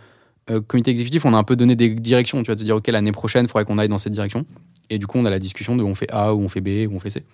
euh, 0.50 0.62
comité 0.62 0.92
exécutif, 0.92 1.25
on 1.25 1.34
a 1.34 1.38
un 1.38 1.44
peu 1.44 1.56
donné 1.56 1.75
des 1.75 1.90
directions. 1.90 2.42
Tu 2.44 2.52
vas 2.52 2.56
te 2.56 2.64
dire 2.64 2.75
OK, 2.75 2.88
l'année 2.88 3.12
prochaine, 3.12 3.46
il 3.46 3.48
faudrait 3.48 3.66
qu'on 3.66 3.78
aille 3.78 3.90
dans 3.90 3.98
cette 3.98 4.14
direction. 4.14 4.46
Et 4.90 5.00
du 5.00 5.08
coup, 5.08 5.18
on 5.18 5.25
a 5.25 5.30
la 5.30 5.40
discussion 5.40 5.75
de 5.75 5.84
on 5.84 5.96
fait 5.96 6.12
A 6.12 6.36
ou 6.36 6.42
on 6.42 6.50
fait 6.50 6.62
B 6.62 6.92
ou 6.92 6.96
on 6.96 7.00
fait 7.00 7.10
C. 7.10 7.25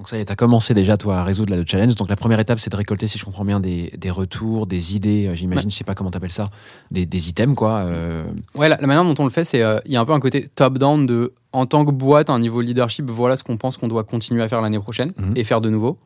Donc 0.00 0.08
ça 0.08 0.16
y 0.16 0.20
est, 0.22 0.24
tu 0.24 0.32
as 0.32 0.36
commencé 0.36 0.72
déjà 0.72 0.96
toi 0.96 1.18
à 1.18 1.24
résoudre 1.24 1.54
le 1.54 1.62
challenge. 1.66 1.94
Donc 1.94 2.08
la 2.08 2.16
première 2.16 2.40
étape, 2.40 2.58
c'est 2.58 2.70
de 2.70 2.76
récolter, 2.76 3.06
si 3.06 3.18
je 3.18 3.24
comprends 3.26 3.44
bien, 3.44 3.60
des, 3.60 3.92
des 3.98 4.10
retours, 4.10 4.66
des 4.66 4.96
idées, 4.96 5.26
euh, 5.26 5.34
j'imagine, 5.34 5.70
je 5.70 5.76
sais 5.76 5.84
pas 5.84 5.94
comment 5.94 6.10
tu 6.10 6.16
appelles 6.16 6.32
ça, 6.32 6.46
des, 6.90 7.04
des 7.04 7.28
items 7.28 7.54
quoi. 7.54 7.80
euh, 7.80 8.24
Ouais, 8.54 8.70
la, 8.70 8.78
la 8.80 8.86
manière 8.86 9.04
dont 9.04 9.14
on 9.18 9.24
le 9.24 9.30
fait, 9.30 9.44
c'est 9.44 9.60
euh, 9.62 9.78
il 9.84 9.92
y 9.92 9.96
a 9.96 10.00
un 10.00 10.06
peu 10.06 10.14
un 10.14 10.18
côté 10.20 10.48
top-down 10.54 11.04
de 11.04 11.34
en 11.52 11.66
tant 11.66 11.84
que 11.84 11.90
boîte, 11.90 12.30
un 12.30 12.38
niveau 12.38 12.62
leadership, 12.62 13.10
voilà 13.10 13.36
ce 13.36 13.44
qu'on 13.44 13.58
pense 13.58 13.76
qu'on 13.76 13.88
doit 13.88 14.04
continuer 14.04 14.42
à 14.42 14.48
faire 14.48 14.62
l'année 14.62 14.78
prochaine 14.80 15.12
Mhm. 15.18 15.34
et 15.36 15.44
faire 15.44 15.60
de 15.60 15.68
nouveau. 15.68 15.98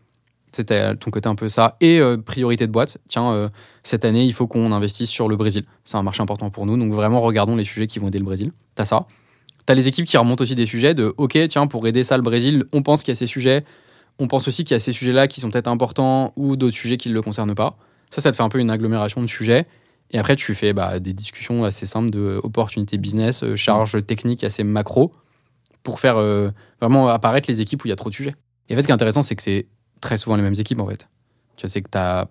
C'était 0.51 0.75
euh, 0.75 0.95
ton 0.95 1.13
côté 1.13 1.29
un 1.29 1.37
peu 1.37 1.49
ça. 1.49 1.77
Et 1.81 2.01
euh, 2.01 2.17
priorité 2.17 2.67
de 2.67 2.73
boîte. 2.73 2.99
Tiens, 3.09 3.49
cette 3.85 4.05
année, 4.05 4.25
il 4.25 4.33
faut 4.33 4.49
qu'on 4.49 4.73
investisse 4.73 5.09
sur 5.11 5.29
le 5.29 5.37
Brésil. 5.37 5.63
C'est 5.85 5.97
un 5.99 6.03
marché 6.03 6.21
important 6.21 6.51
pour 6.51 6.67
nous. 6.67 6.77
Donc 6.77 6.93
vraiment, 6.93 7.21
regardons 7.21 7.55
les 7.55 7.65
sujets 7.65 7.87
qui 7.87 8.01
vont 8.01 8.09
aider 8.09 8.19
le 8.19 8.25
Brésil. 8.25 8.51
T'as 8.75 8.87
ça. 8.87 9.07
T'as 9.67 9.75
les 9.75 9.89
équipes 9.89 10.05
qui 10.05 10.17
remontent 10.19 10.43
aussi 10.43 10.55
des 10.55 10.67
sujets 10.67 10.95
de 10.95 11.15
OK, 11.17 11.39
tiens, 11.49 11.67
pour 11.69 11.87
aider 11.87 12.05
ça 12.05 12.17
le 12.19 12.23
Brésil, 12.23 12.65
on 12.73 12.83
pense 12.83 13.03
qu'il 13.03 13.13
y 13.13 13.17
a 13.17 13.19
ces 13.19 13.27
sujets. 13.27 13.65
On 14.19 14.29
pense 14.29 14.47
aussi 14.49 14.65
qu'il 14.65 14.75
y 14.75 14.77
a 14.77 14.81
ces 14.81 14.93
sujets-là 14.93 15.27
qui 15.27 15.41
sont 15.41 15.51
peut-être 15.51 15.69
importants 15.69 16.33
ou 16.37 16.57
d'autres 16.57 16.77
sujets 16.77 16.97
qui 16.97 17.09
ne 17.09 17.15
le 17.15 17.23
concernent 17.23 17.55
pas. 17.55 17.77
Ça, 18.11 18.21
ça 18.21 18.31
te 18.31 18.37
fait 18.37 18.43
un 18.43 18.49
peu 18.49 18.61
une 18.61 18.71
agglomération 18.71 19.21
de 19.21 19.27
sujets. 19.27 19.67
Et 20.11 20.19
après, 20.19 20.37
tu 20.37 20.55
fais 20.55 20.73
bah, 20.73 21.01
des 21.01 21.13
discussions 21.13 21.65
assez 21.65 21.87
simples 21.87 22.11
de 22.11 22.41
opportunités 22.43 22.99
business, 22.99 23.43
euh, 23.43 23.57
charges 23.57 24.05
techniques 24.07 24.45
assez 24.45 24.63
macro 24.63 25.13
pour 25.83 25.99
faire 25.99 26.17
euh, 26.19 26.51
vraiment 26.81 27.09
apparaître 27.09 27.49
les 27.51 27.61
équipes 27.61 27.83
où 27.85 27.89
il 27.89 27.91
y 27.91 27.93
a 27.93 27.97
trop 27.97 28.11
de 28.11 28.15
sujets. 28.15 28.35
Et 28.69 28.75
en 28.75 28.77
fait, 28.77 28.83
ce 28.83 28.89
qui 28.89 28.93
est 28.93 28.95
intéressant, 28.95 29.23
c'est 29.23 29.35
que 29.35 29.43
c'est 29.43 29.67
très 30.01 30.19
souvent 30.19 30.37
les 30.37 30.43
mêmes 30.43 30.55
équipes 30.59 30.81
en 30.81 30.87
fait. 30.87 31.09
Tu 31.57 31.69
c'est 31.69 31.83
que 31.83 31.89
t'as 31.89 32.27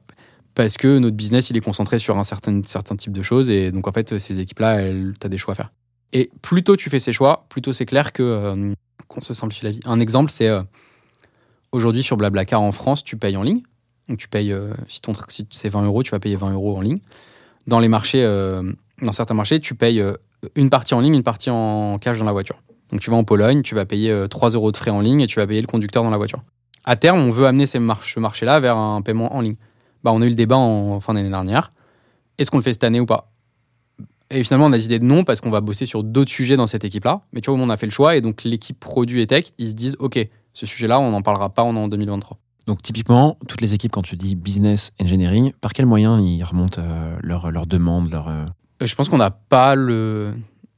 parce 0.56 0.78
que 0.78 1.00
notre 1.00 1.16
business 1.16 1.50
il 1.50 1.58
est 1.58 1.62
concentré 1.62 1.98
sur 1.98 2.18
un 2.18 2.24
certain, 2.24 2.62
certain 2.66 2.96
type 2.96 3.14
de 3.14 3.24
choses 3.24 3.50
et 3.50 3.72
donc 3.72 3.88
en 3.88 3.92
fait 3.92 4.20
ces 4.20 4.40
équipes-là, 4.40 4.82
elles- 4.82 5.14
t'as 5.20 5.30
des 5.30 5.38
choix 5.40 5.54
à 5.54 5.56
faire. 5.56 5.72
Et 6.12 6.30
plus 6.42 6.64
tôt 6.64 6.76
tu 6.76 6.90
fais 6.90 7.00
ces 7.00 7.14
choix, 7.14 7.46
plus 7.50 7.62
tôt 7.62 7.74
c'est 7.74 7.86
clair 7.88 8.14
que 8.14 8.22
euh, 8.22 8.74
qu'on 9.08 9.22
se 9.22 9.34
simplifie 9.34 9.66
la 9.66 9.72
vie. 9.72 9.80
Un 9.86 10.00
exemple, 10.00 10.30
c'est 10.30 10.48
euh, 10.50 10.62
aujourd'hui 11.74 12.04
sur 12.04 12.16
Blablacar 12.16 12.62
en 12.62 12.72
France, 12.72 13.04
tu 13.04 13.18
payes 13.18 13.36
en 13.36 13.44
ligne. 13.44 13.62
Donc 14.08 14.18
tu 14.18 14.28
payes, 14.30 14.52
euh, 14.54 14.74
si 14.88 15.02
ton 15.02 15.14
si 15.28 15.46
c'est 15.52 15.70
20 15.70 15.84
euros, 15.86 16.04
tu 16.04 16.12
vas 16.12 16.20
payer 16.20 16.36
20 16.36 16.54
euros 16.54 16.78
en 16.78 16.82
ligne. 16.82 17.00
Dans 17.68 17.80
les 17.80 17.88
marchés, 17.88 18.24
euh, 18.24 18.64
dans 19.02 19.12
certains 19.12 19.34
marchés, 19.34 19.60
tu 19.60 19.76
payes 19.76 20.00
euh, 20.02 20.14
une 20.56 20.70
partie 20.70 20.94
en 20.94 21.00
ligne, 21.00 21.16
une 21.16 21.24
partie 21.24 21.50
en 21.50 21.98
cash 22.00 22.20
dans 22.20 22.26
la 22.26 22.32
voiture. 22.32 22.62
Donc 22.92 23.00
tu 23.02 23.10
vas 23.10 23.18
en 23.18 23.24
Pologne, 23.24 23.62
tu 23.62 23.76
vas 23.76 23.86
payer 23.86 24.12
euh, 24.12 24.28
3 24.28 24.52
euros 24.52 24.72
de 24.72 24.78
frais 24.78 24.92
en 24.92 25.02
ligne 25.02 25.22
et 25.22 25.28
tu 25.28 25.40
vas 25.40 25.48
payer 25.48 25.62
le 25.62 25.68
conducteur 25.68 26.04
dans 26.04 26.10
la 26.10 26.18
voiture. 26.18 26.44
À 26.86 26.96
terme, 26.96 27.20
on 27.20 27.30
veut 27.32 27.48
amener 27.48 27.66
ces 27.66 27.80
mar- 27.80 28.04
ce 28.04 28.20
marché-là 28.20 28.60
vers 28.60 28.78
un 28.78 29.02
paiement 29.02 29.34
en 29.36 29.42
ligne. 29.42 29.56
Bah, 30.04 30.12
on 30.14 30.22
a 30.22 30.26
eu 30.26 30.30
le 30.30 30.36
débat 30.36 30.58
en 30.58 31.00
fin 31.00 31.14
d'année 31.14 31.30
dernière. 31.30 31.72
Est-ce 32.38 32.52
qu'on 32.52 32.58
le 32.58 32.64
fait 32.64 32.74
cette 32.74 32.84
année 32.84 33.00
ou 33.00 33.06
pas? 33.06 33.32
Et 34.30 34.44
finalement, 34.44 34.66
on 34.66 34.74
a 34.74 34.76
décidé 34.76 35.00
de 35.00 35.06
non 35.06 35.24
parce 35.24 35.40
qu'on 35.40 35.50
va 35.52 35.62
bosser 35.62 35.86
sur 35.86 36.04
d'autres 36.04 36.32
sujets 36.32 36.58
dans 36.58 36.68
cette 36.68 36.84
équipe-là. 36.84 37.22
Mais 37.32 37.40
tu 37.40 37.50
vois, 37.52 37.60
on 37.60 37.70
a 37.70 37.78
fait 37.78 37.86
le 37.86 37.92
choix 37.92 38.18
et 38.18 38.22
donc 38.22 38.44
l'équipe 38.44 38.78
produit 38.78 39.22
et 39.22 39.28
tech, 39.28 39.54
ils 39.60 39.70
se 39.70 39.76
disent 39.76 39.96
OK, 40.00 40.20
ce 40.54 40.66
sujet-là, 40.66 41.00
on 41.00 41.12
n'en 41.12 41.22
parlera 41.22 41.50
pas 41.50 41.64
en 41.64 41.76
en 41.76 41.88
2023. 41.88 42.38
Donc 42.68 42.82
typiquement, 42.82 43.38
toutes 43.48 43.60
les 43.62 43.74
équipes, 43.74 43.92
quand 43.92 44.02
tu 44.04 44.16
dis 44.16 44.36
business 44.36 44.94
engineering, 45.02 45.52
par 45.60 45.74
quels 45.74 45.86
moyens 45.86 46.24
ils 46.24 46.44
remontent 46.44 46.82
euh, 46.82 47.16
leurs 47.22 47.52
leur 47.52 47.66
demandes 47.68 48.10
leur, 48.12 48.28
euh, 48.30 48.46
Euh, 48.82 48.86
Je 48.86 48.96
pense 48.96 49.10
qu'on 49.10 49.18
n'a 49.18 49.32
pas 49.32 49.76
le. 49.76 50.34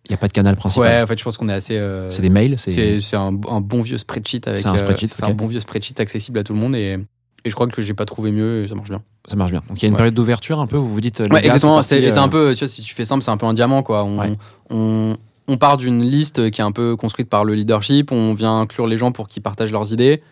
Il 0.08 0.12
n'y 0.12 0.16
a 0.16 0.18
pas 0.18 0.28
de 0.28 0.34
canal 0.34 0.56
principal 0.56 0.88
Ouais, 0.88 1.02
en 1.02 1.08
fait, 1.08 1.18
je 1.18 1.24
pense 1.24 1.38
qu'on 1.38 1.50
est 1.50 1.54
assez. 1.54 1.78
euh, 1.78 2.10
C'est 2.12 2.22
des 2.22 2.30
mails 2.30 2.58
C'est 2.60 3.00
c'est 3.02 3.16
un, 3.16 3.40
un 3.50 3.62
bon 3.62 3.82
vieux 3.82 3.98
spreadsheet 3.98 4.42
avec. 4.48 4.60
C'est 4.60 4.68
un 4.68 4.78
spreadsheet, 4.78 5.08
c'est 5.10 5.24
ok. 5.24 5.32
un 5.32 5.34
bon 5.36 5.48
vieux 5.48 5.60
spreadsheet 5.60 6.00
accessible 6.00 6.38
à 6.40 6.44
tout 6.44 6.54
le 6.54 6.60
monde 6.60 6.76
et, 6.76 6.98
et 7.44 7.50
je 7.50 7.54
crois 7.56 7.68
que 7.68 7.82
j'ai 7.82 7.94
pas 7.96 8.06
trouvé 8.06 8.32
mieux 8.32 8.64
et 8.64 8.68
ça 8.68 8.76
marche 8.76 8.90
bien. 8.90 9.02
Ça 9.28 9.36
marche 9.36 9.50
bien. 9.52 9.62
Donc 9.68 9.80
il 9.80 9.84
y 9.84 9.86
a 9.86 9.88
une 9.88 9.94
Ouais. 9.94 9.98
période 9.98 10.14
d'ouverture 10.14 10.60
un 10.60 10.68
peu 10.68 10.78
où 10.78 10.84
vous 10.86 10.94
vous 10.94 11.02
dites. 11.02 11.20
Ouais, 11.22 11.30
gars, 11.30 11.38
exactement. 11.40 11.82
c'est 11.84 12.18
un 12.18 12.30
peu, 12.30 12.54
tu 12.54 12.60
vois, 12.60 12.68
si 12.68 12.82
tu 12.84 12.94
fais 12.94 13.06
simple, 13.06 13.24
c'est 13.24 13.32
un 13.32 13.38
peu 13.38 13.48
un 13.48 13.54
diamant, 13.54 13.82
quoi. 13.84 14.04
On, 14.04 14.20
Ouais. 14.20 14.38
on, 14.70 15.18
on 15.48 15.58
part 15.58 15.78
d'une 15.78 16.04
liste 16.04 16.50
qui 16.52 16.62
est 16.62 16.64
un 16.64 16.72
peu 16.72 16.96
construite 16.96 17.30
par 17.30 17.46
le 17.46 17.54
leadership, 17.54 18.12
on 18.12 18.34
vient 18.34 18.62
inclure 18.62 18.88
les 18.88 18.98
gens 18.98 19.12
pour 19.12 19.28
qu'ils 19.28 19.44
partagent 19.44 19.72
leurs 19.72 19.94
idées, 19.94 20.24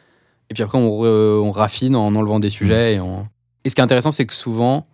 et 0.50 0.53
puis 0.53 0.63
après, 0.63 0.77
on, 0.77 0.89
re- 0.89 1.39
on 1.39 1.51
raffine 1.51 1.96
en 1.96 2.13
enlevant 2.15 2.39
des 2.39 2.50
sujets. 2.50 2.96
Et, 2.96 3.00
en... 3.00 3.27
et 3.63 3.70
ce 3.70 3.75
qui 3.75 3.82
est 3.82 3.84
intéressant, 3.84 4.12
c'est 4.12 4.25
que 4.25 4.34
souvent, 4.34 4.88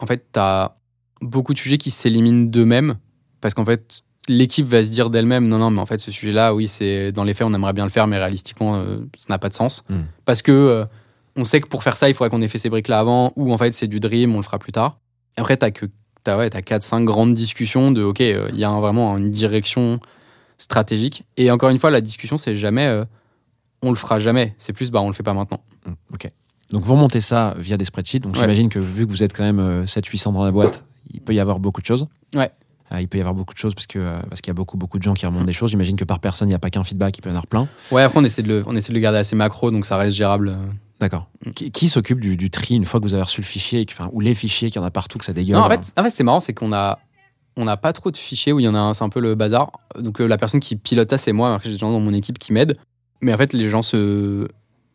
en 0.00 0.06
fait, 0.06 0.26
tu 0.32 0.38
as 0.38 0.76
beaucoup 1.20 1.54
de 1.54 1.58
sujets 1.58 1.78
qui 1.78 1.90
s'éliminent 1.90 2.46
d'eux-mêmes, 2.46 2.96
parce 3.40 3.54
qu'en 3.54 3.64
fait, 3.64 4.02
l'équipe 4.28 4.66
va 4.66 4.82
se 4.82 4.90
dire 4.90 5.10
d'elle-même, 5.10 5.48
non, 5.48 5.58
non, 5.58 5.70
mais 5.70 5.80
en 5.80 5.86
fait, 5.86 5.98
ce 5.98 6.10
sujet-là, 6.10 6.54
oui, 6.54 6.68
c'est 6.68 7.10
dans 7.12 7.24
les 7.24 7.34
faits, 7.34 7.46
on 7.46 7.54
aimerait 7.54 7.72
bien 7.72 7.84
le 7.84 7.90
faire, 7.90 8.06
mais 8.06 8.18
réalistiquement, 8.18 8.76
euh, 8.76 8.98
ça 9.16 9.26
n'a 9.28 9.38
pas 9.38 9.48
de 9.48 9.54
sens. 9.54 9.84
Mm. 9.88 10.00
Parce 10.24 10.42
que 10.42 10.52
euh, 10.52 10.84
on 11.36 11.44
sait 11.44 11.60
que 11.60 11.68
pour 11.68 11.82
faire 11.82 11.96
ça, 11.96 12.08
il 12.08 12.14
faudrait 12.14 12.30
qu'on 12.30 12.42
ait 12.42 12.48
fait 12.48 12.58
ces 12.58 12.68
briques-là 12.68 12.98
avant, 12.98 13.32
ou 13.36 13.52
en 13.52 13.58
fait, 13.58 13.72
c'est 13.72 13.86
du 13.86 14.00
dream, 14.00 14.34
on 14.34 14.38
le 14.38 14.42
fera 14.42 14.58
plus 14.58 14.72
tard. 14.72 14.98
Et 15.36 15.40
après, 15.40 15.56
t'as 15.56 15.70
que 15.70 15.86
t'as 16.24 16.36
ouais, 16.38 16.50
t'as 16.50 16.60
4-5 16.60 17.04
grandes 17.04 17.34
discussions 17.34 17.90
de 17.92 18.02
OK, 18.02 18.20
euh, 18.20 18.48
il 18.52 18.58
y 18.58 18.64
a 18.64 18.70
un- 18.70 18.80
vraiment 18.80 19.16
une 19.16 19.30
direction 19.30 20.00
stratégique. 20.58 21.24
Et 21.36 21.50
encore 21.50 21.70
une 21.70 21.78
fois, 21.78 21.90
la 21.90 22.00
discussion, 22.00 22.38
c'est 22.38 22.54
jamais 22.54 22.86
euh, 22.86 23.04
on 23.82 23.90
le 23.90 23.96
fera 23.96 24.18
jamais. 24.18 24.54
C'est 24.58 24.72
plus 24.72 24.90
bah 24.90 25.00
on 25.00 25.08
le 25.08 25.14
fait 25.14 25.22
pas 25.22 25.34
maintenant. 25.34 25.60
Mm, 25.86 25.92
Ok. 26.14 26.30
Donc 26.70 26.82
vous 26.84 26.94
remontez 26.94 27.20
ça 27.20 27.54
via 27.58 27.76
des 27.76 27.84
spreadsheets. 27.84 28.20
Donc 28.20 28.34
Ouais. 28.34 28.40
j'imagine 28.40 28.68
que 28.68 28.78
vu 28.78 29.04
que 29.06 29.10
vous 29.10 29.22
êtes 29.22 29.34
quand 29.36 29.42
même 29.42 29.58
euh, 29.58 29.84
700-800 29.86 30.32
dans 30.34 30.44
la 30.44 30.52
boîte, 30.52 30.84
il 31.12 31.20
peut 31.20 31.34
y 31.34 31.40
avoir 31.40 31.58
beaucoup 31.58 31.80
de 31.80 31.86
choses. 31.86 32.06
Ouais. 32.34 32.50
Euh, 32.92 33.00
il 33.00 33.08
peut 33.08 33.18
y 33.18 33.20
avoir 33.20 33.34
beaucoup 33.34 33.54
de 33.54 33.58
choses 33.58 33.74
parce 33.74 33.86
que 33.86 33.98
euh, 33.98 34.20
parce 34.28 34.40
qu'il 34.40 34.50
y 34.50 34.52
a 34.52 34.54
beaucoup 34.54 34.76
beaucoup 34.76 34.98
de 34.98 35.02
gens 35.02 35.14
qui 35.14 35.24
remontent 35.26 35.44
des 35.46 35.52
choses. 35.52 35.70
J'imagine 35.70 35.96
que 35.96 36.04
par 36.04 36.20
personne, 36.20 36.48
il 36.48 36.52
n'y 36.52 36.56
a 36.56 36.58
pas 36.60 36.70
qu'un 36.70 36.84
feedback, 36.84 37.16
il 37.18 37.22
peut 37.22 37.28
y 37.28 37.32
en 37.32 37.36
avoir 37.36 37.46
plein. 37.46 37.68
Ouais, 37.90 38.02
après 38.02 38.20
on 38.20 38.24
essaie 38.24 38.42
de 38.42 38.48
le, 38.48 38.62
on 38.66 38.76
essaie 38.76 38.90
de 38.90 38.94
le 38.94 39.00
garder 39.00 39.18
assez 39.18 39.34
macro, 39.34 39.70
donc 39.70 39.86
ça 39.86 39.96
reste 39.96 40.14
gérable. 40.16 40.56
D'accord. 41.00 41.26
Mm. 41.46 41.50
Qui, 41.52 41.70
qui 41.70 41.88
s'occupe 41.88 42.20
du, 42.20 42.36
du 42.36 42.50
tri 42.50 42.74
une 42.76 42.84
fois 42.84 43.00
que 43.00 43.04
vous 43.06 43.14
avez 43.14 43.22
reçu 43.22 43.40
le 43.40 43.46
fichier, 43.46 43.84
enfin, 43.90 44.08
ou 44.12 44.20
les 44.20 44.34
fichiers, 44.34 44.70
qu'il 44.70 44.80
y 44.80 44.84
en 44.84 44.86
a 44.86 44.90
partout, 44.90 45.18
que 45.18 45.24
ça 45.24 45.32
dégueule 45.32 45.56
Non, 45.56 45.62
en 45.64 45.68
fait, 45.68 45.80
en 45.96 46.02
fait 46.04 46.10
c'est 46.10 46.24
marrant, 46.24 46.40
c'est 46.40 46.52
qu'on 46.54 46.72
a 46.72 46.98
on 47.56 47.64
n'a 47.64 47.76
pas 47.76 47.92
trop 47.92 48.10
de 48.10 48.16
fichiers 48.16 48.52
où 48.52 48.60
il 48.60 48.64
y 48.64 48.68
en 48.68 48.74
a 48.74 48.78
un, 48.78 48.94
c'est 48.94 49.02
un 49.04 49.08
peu 49.08 49.20
le 49.20 49.34
bazar. 49.34 49.72
Donc 49.98 50.20
euh, 50.20 50.26
la 50.26 50.38
personne 50.38 50.60
qui 50.60 50.76
pilote 50.76 51.10
ça, 51.10 51.18
c'est 51.18 51.32
moi. 51.32 51.52
Après, 51.54 51.68
j'ai 51.68 51.74
des 51.74 51.80
gens 51.80 51.90
dans 51.90 52.00
mon 52.00 52.14
équipe 52.14 52.38
qui 52.38 52.52
m'aident. 52.52 52.76
Mais 53.22 53.34
en 53.34 53.36
fait, 53.36 53.52
les 53.52 53.68
gens 53.68 53.82
se. 53.82 54.46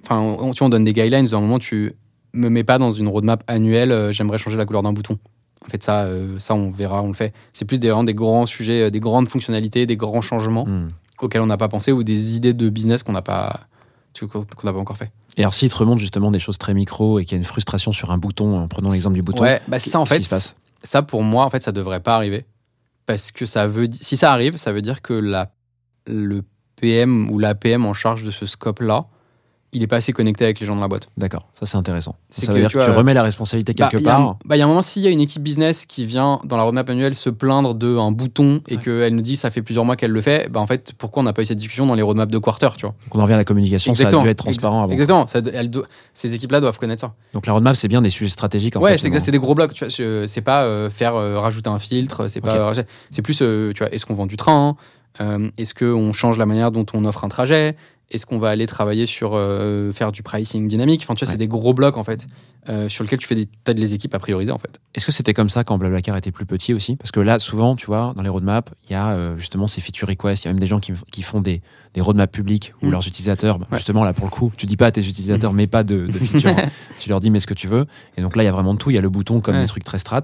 Enfin, 0.04 0.20
on, 0.20 0.52
tu 0.52 0.64
on 0.64 0.70
donne 0.70 0.84
des 0.86 0.94
guidelines. 0.94 1.28
À 1.32 1.38
un 1.38 1.42
moment, 1.42 1.60
tu 1.60 1.94
me 2.34 2.50
mets 2.50 2.64
pas 2.64 2.78
dans 2.78 2.92
une 2.92 3.08
roadmap 3.08 3.44
annuelle. 3.48 3.92
euh, 3.92 4.12
J'aimerais 4.12 4.38
changer 4.38 4.56
la 4.58 4.66
couleur 4.66 4.84
d'un 4.84 4.94
bouton. 4.94 5.20
En 5.66 5.70
fait, 5.70 5.84
ça, 5.84 6.04
euh, 6.06 6.40
ça, 6.40 6.56
on 6.56 6.72
verra, 6.72 7.02
on 7.04 7.08
le 7.08 7.14
fait. 7.14 7.34
C'est 7.52 7.66
plus 7.66 7.80
des, 7.80 7.90
vraiment 7.90 8.04
des 8.04 8.14
grands 8.14 8.46
sujets, 8.46 8.90
des 8.90 9.00
grandes 9.00 9.28
fonctionnalités, 9.28 9.86
des 9.86 9.98
grands 9.98 10.22
changements 10.22 10.66
Hmm. 10.66 10.88
auxquels 11.22 11.42
on 11.42 11.48
n'a 11.48 11.58
pas 11.58 11.68
pensé 11.68 11.92
ou 11.92 12.04
des 12.04 12.36
idées 12.38 12.54
de 12.54 12.70
business 12.70 13.04
qu'on 13.04 13.14
n'a 13.14 13.22
pas, 13.24 13.62
qu'on 14.20 14.46
n'a 14.64 14.74
pas 14.74 14.80
encore 14.80 14.98
fait. 14.98 15.12
Et 15.38 15.42
alors 15.42 15.54
s'il 15.54 15.70
te 15.70 15.78
remonte 15.78 16.00
justement 16.00 16.32
des 16.32 16.40
choses 16.40 16.58
très 16.58 16.74
micro 16.74 17.20
et 17.20 17.26
qu'il 17.26 17.34
y 17.34 17.36
a 17.36 17.38
une 17.40 17.44
frustration 17.44 17.92
sur 17.92 18.12
un 18.12 18.18
bouton, 18.18 18.58
en 18.58 18.68
prenant 18.68 18.90
l'exemple 18.90 19.16
du 19.16 19.22
bouton, 19.22 19.44
Ouais, 19.44 19.62
bah 19.68 19.80
ça, 19.80 20.00
en 20.00 20.06
fait, 20.06 20.22
se 20.22 20.30
passe? 20.30 20.56
ça 20.84 21.02
pour 21.02 21.24
moi 21.24 21.46
en 21.46 21.50
fait 21.50 21.62
ça 21.64 21.72
devrait 21.72 22.00
pas 22.00 22.16
arriver. 22.16 22.46
Parce 23.06 23.32
que 23.32 23.46
ça 23.46 23.68
veut 23.68 23.88
si 23.92 24.18
ça 24.18 24.32
arrive 24.32 24.58
ça 24.58 24.72
veut 24.72 24.82
dire 24.82 25.02
que 25.02 25.14
la 25.14 25.52
le 26.08 26.44
PM 26.78 27.30
ou 27.32 27.40
l'APM 27.40 27.86
en 27.86 27.94
charge 27.94 28.24
de 28.24 28.32
ce 28.32 28.46
scope 28.46 28.80
là 28.80 29.06
il 29.76 29.84
est 29.84 29.88
pas 29.88 29.98
assez 29.98 30.14
connecté 30.14 30.46
avec 30.46 30.60
les 30.60 30.66
gens 30.66 30.76
de 30.76 30.82
la 30.82 30.88
boîte. 30.88 31.08
D'accord, 31.18 31.48
ça 31.54 31.66
c'est 31.66 31.78
intéressant. 31.78 32.16
Ça 32.30 32.48
que, 32.48 32.52
veut 32.54 32.60
dire 32.60 32.70
tu 32.70 32.78
que 32.78 32.84
tu 32.86 32.90
remets 32.92 33.14
la 33.14 33.22
responsabilité 33.24 33.74
Bah, 33.74 33.90
quelque 33.92 34.02
un- 34.04 34.06
part. 34.12 34.38
bah, 34.46 34.56
il 34.56 34.60
y 34.60 34.62
a 34.62 34.66
un 34.66 34.68
moment 34.68 34.82
s'il 34.82 35.04
y 35.04 35.08
a 35.08 35.10
une 35.10 35.20
équipe 35.22 35.44
business 35.44 35.86
qui 35.86 36.06
vient 36.06 36.40
dans 36.46 36.58
la 36.58 36.64
roadmap 36.64 36.90
annuelle 36.90 37.14
se 37.16 37.30
plaindre 37.30 37.76
d'un 37.76 38.12
bouton 38.12 38.62
et 38.68 38.78
Ouais. 38.78 38.82
qu'elle 38.82 39.14
nous 39.16 39.22
dit 39.22 39.36
ça 39.36 39.52
fait 39.52 39.62
plusieurs 39.62 39.86
mois 39.86 39.96
qu'elle 39.96 40.12
le 40.12 40.22
fait, 40.22 40.50
bah 40.52 40.60
en 40.60 40.68
fait 40.68 40.94
pourquoi 40.98 41.22
on 41.22 41.24
n'a 41.26 41.34
pas 41.34 41.42
eu 41.42 41.46
cette 41.46 41.58
discussion 41.58 41.86
dans 41.86 41.96
les 41.96 42.02
roadmaps 42.02 42.32
de 42.32 42.38
quarter, 42.40 42.70
tu 42.78 42.86
vois? 42.86 42.96
Donc 43.06 43.16
on 43.16 43.20
en 43.20 43.24
revient 43.24 43.34
à 43.34 43.38
la 43.38 43.44
communication, 43.44 43.94
ça 43.94 44.08
a 44.08 44.10
dû 44.12 44.30
être 44.30 44.38
transparent 44.38 44.84
avant. 44.84 44.94
Exactement, 44.94 45.28
ça, 45.28 45.40
elle 45.54 45.70
doit- 45.70 45.86
ces 46.14 46.34
équipes 46.34 46.52
là 46.52 46.62
doivent 46.62 46.80
connaître 46.80 47.02
ça. 47.02 47.14
Donc 47.34 47.46
la 47.46 47.54
roadmap, 47.54 47.76
c'est 47.76 47.88
bien 47.88 48.02
des 48.02 48.10
sujets 48.10 48.30
stratégiques 48.30 48.76
en 48.78 48.82
ouais, 48.82 48.92
fait. 48.92 48.98
finalement. 48.98 49.20
c'est 49.20 49.32
des 49.32 49.40
gros 49.40 49.56
blocs. 49.56 49.74
Tu 49.74 49.84
vois, 49.86 49.90
je- 49.90 50.26
c'est 50.28 50.42
pas 50.42 50.64
euh, 50.64 50.90
faire 50.90 51.16
euh, 51.16 51.40
rajouter 51.40 51.70
un 51.70 51.80
filtre. 51.80 52.28
C'est 52.30 52.42
pas. 52.42 52.72
Ok. 52.72 52.86
c'est 53.12 53.22
plus, 53.22 53.40
euh, 53.42 53.74
tu 53.74 53.84
vois, 53.84 53.94
est-ce 53.94 54.06
qu'on 54.06 54.14
vend 54.14 54.26
du 54.26 54.38
train 54.38 54.76
Euh, 55.22 55.50
Est-ce 55.58 55.74
qu'on 55.74 56.12
change 56.12 56.38
la 56.38 56.46
manière 56.46 56.72
dont 56.74 56.86
on 56.94 57.06
offre 57.06 57.24
un 57.24 57.30
trajet 57.30 57.78
Est-ce 58.12 58.26
qu'on 58.26 58.38
va 58.38 58.50
aller 58.50 58.68
travailler 58.68 59.06
sur 59.08 59.32
euh, 59.34 59.92
faire 59.92 60.12
du 60.12 60.22
pricing 60.24 60.68
dynamique? 60.68 61.02
Enfin, 61.04 61.16
tu 61.16 61.26
vois, 61.26 61.30
Ouais. 61.30 61.34
c'est 61.34 61.38
des 61.40 61.48
gros 61.48 61.74
blocs 61.74 61.98
en 61.98 62.04
fait 62.04 62.28
euh, 62.70 62.88
sur 62.90 63.04
lesquels 63.04 63.20
tu 63.20 63.28
fais 63.28 63.36
des 63.36 63.48
tas 63.64 63.74
de 63.74 63.80
les 63.80 63.94
équipes 63.96 64.14
à 64.16 64.20
prioriser 64.20 64.52
en 64.52 64.58
fait. 64.60 64.80
Est-ce 64.94 65.06
que 65.06 65.12
c'était 65.12 65.34
comme 65.34 65.50
ça 65.50 65.64
quand 65.64 65.78
Blablacar 65.78 66.16
était 66.18 66.32
plus 66.32 66.46
petit 66.46 66.74
aussi? 66.74 66.96
Parce 66.98 67.12
que 67.12 67.20
là, 67.20 67.40
souvent, 67.40 67.76
tu 67.76 67.88
vois, 67.88 68.14
dans 68.16 68.22
les 68.24 68.30
roadmaps, 68.30 68.72
il 68.88 68.94
y 68.94 68.96
a 68.96 69.10
euh, 69.10 69.38
justement 69.38 69.66
ces 69.68 69.82
feature 69.82 70.08
requests. 70.08 70.44
Il 70.46 70.48
y 70.48 70.50
a 70.50 70.54
même 70.54 70.60
des 70.60 70.68
gens 70.68 70.80
qui, 70.80 70.94
qui 71.12 71.22
font 71.24 71.42
des, 71.42 71.62
des 71.96 72.02
roadmaps 72.02 72.32
publics 72.32 72.74
où 72.82 72.88
Mm. 72.88 72.92
leurs 72.92 73.08
utilisateurs, 73.08 73.58
bah, 73.60 73.68
Ouais. 73.72 73.78
justement, 73.78 74.04
là 74.04 74.14
pour 74.14 74.26
le 74.26 74.32
coup, 74.32 74.52
tu 74.56 74.66
dis 74.68 74.78
pas 74.78 74.88
à 74.88 74.92
tes 74.92 75.02
utilisateurs, 75.08 75.54
mais 75.54 75.66
pas 75.68 75.84
de, 75.84 76.06
de 76.08 76.12
feature. 76.20 76.50
hein. 76.58 76.70
tu 77.00 77.10
leur 77.10 77.20
dis, 77.20 77.30
mets 77.32 77.40
ce 77.40 77.48
que 77.48 77.54
tu 77.56 77.68
veux. 77.68 77.86
Et 78.18 78.22
donc 78.22 78.36
là, 78.36 78.44
il 78.44 78.46
y 78.46 78.50
a 78.50 78.52
vraiment 78.52 78.74
de 78.74 78.80
tout. 78.80 78.92
Il 78.92 78.96
y 78.96 79.00
a 79.00 79.02
le 79.02 79.10
bouton 79.10 79.42
comme 79.42 79.56
Ouais. 79.56 79.62
des 79.62 79.68
trucs 79.68 79.84
très 79.84 79.98
strat. 80.00 80.24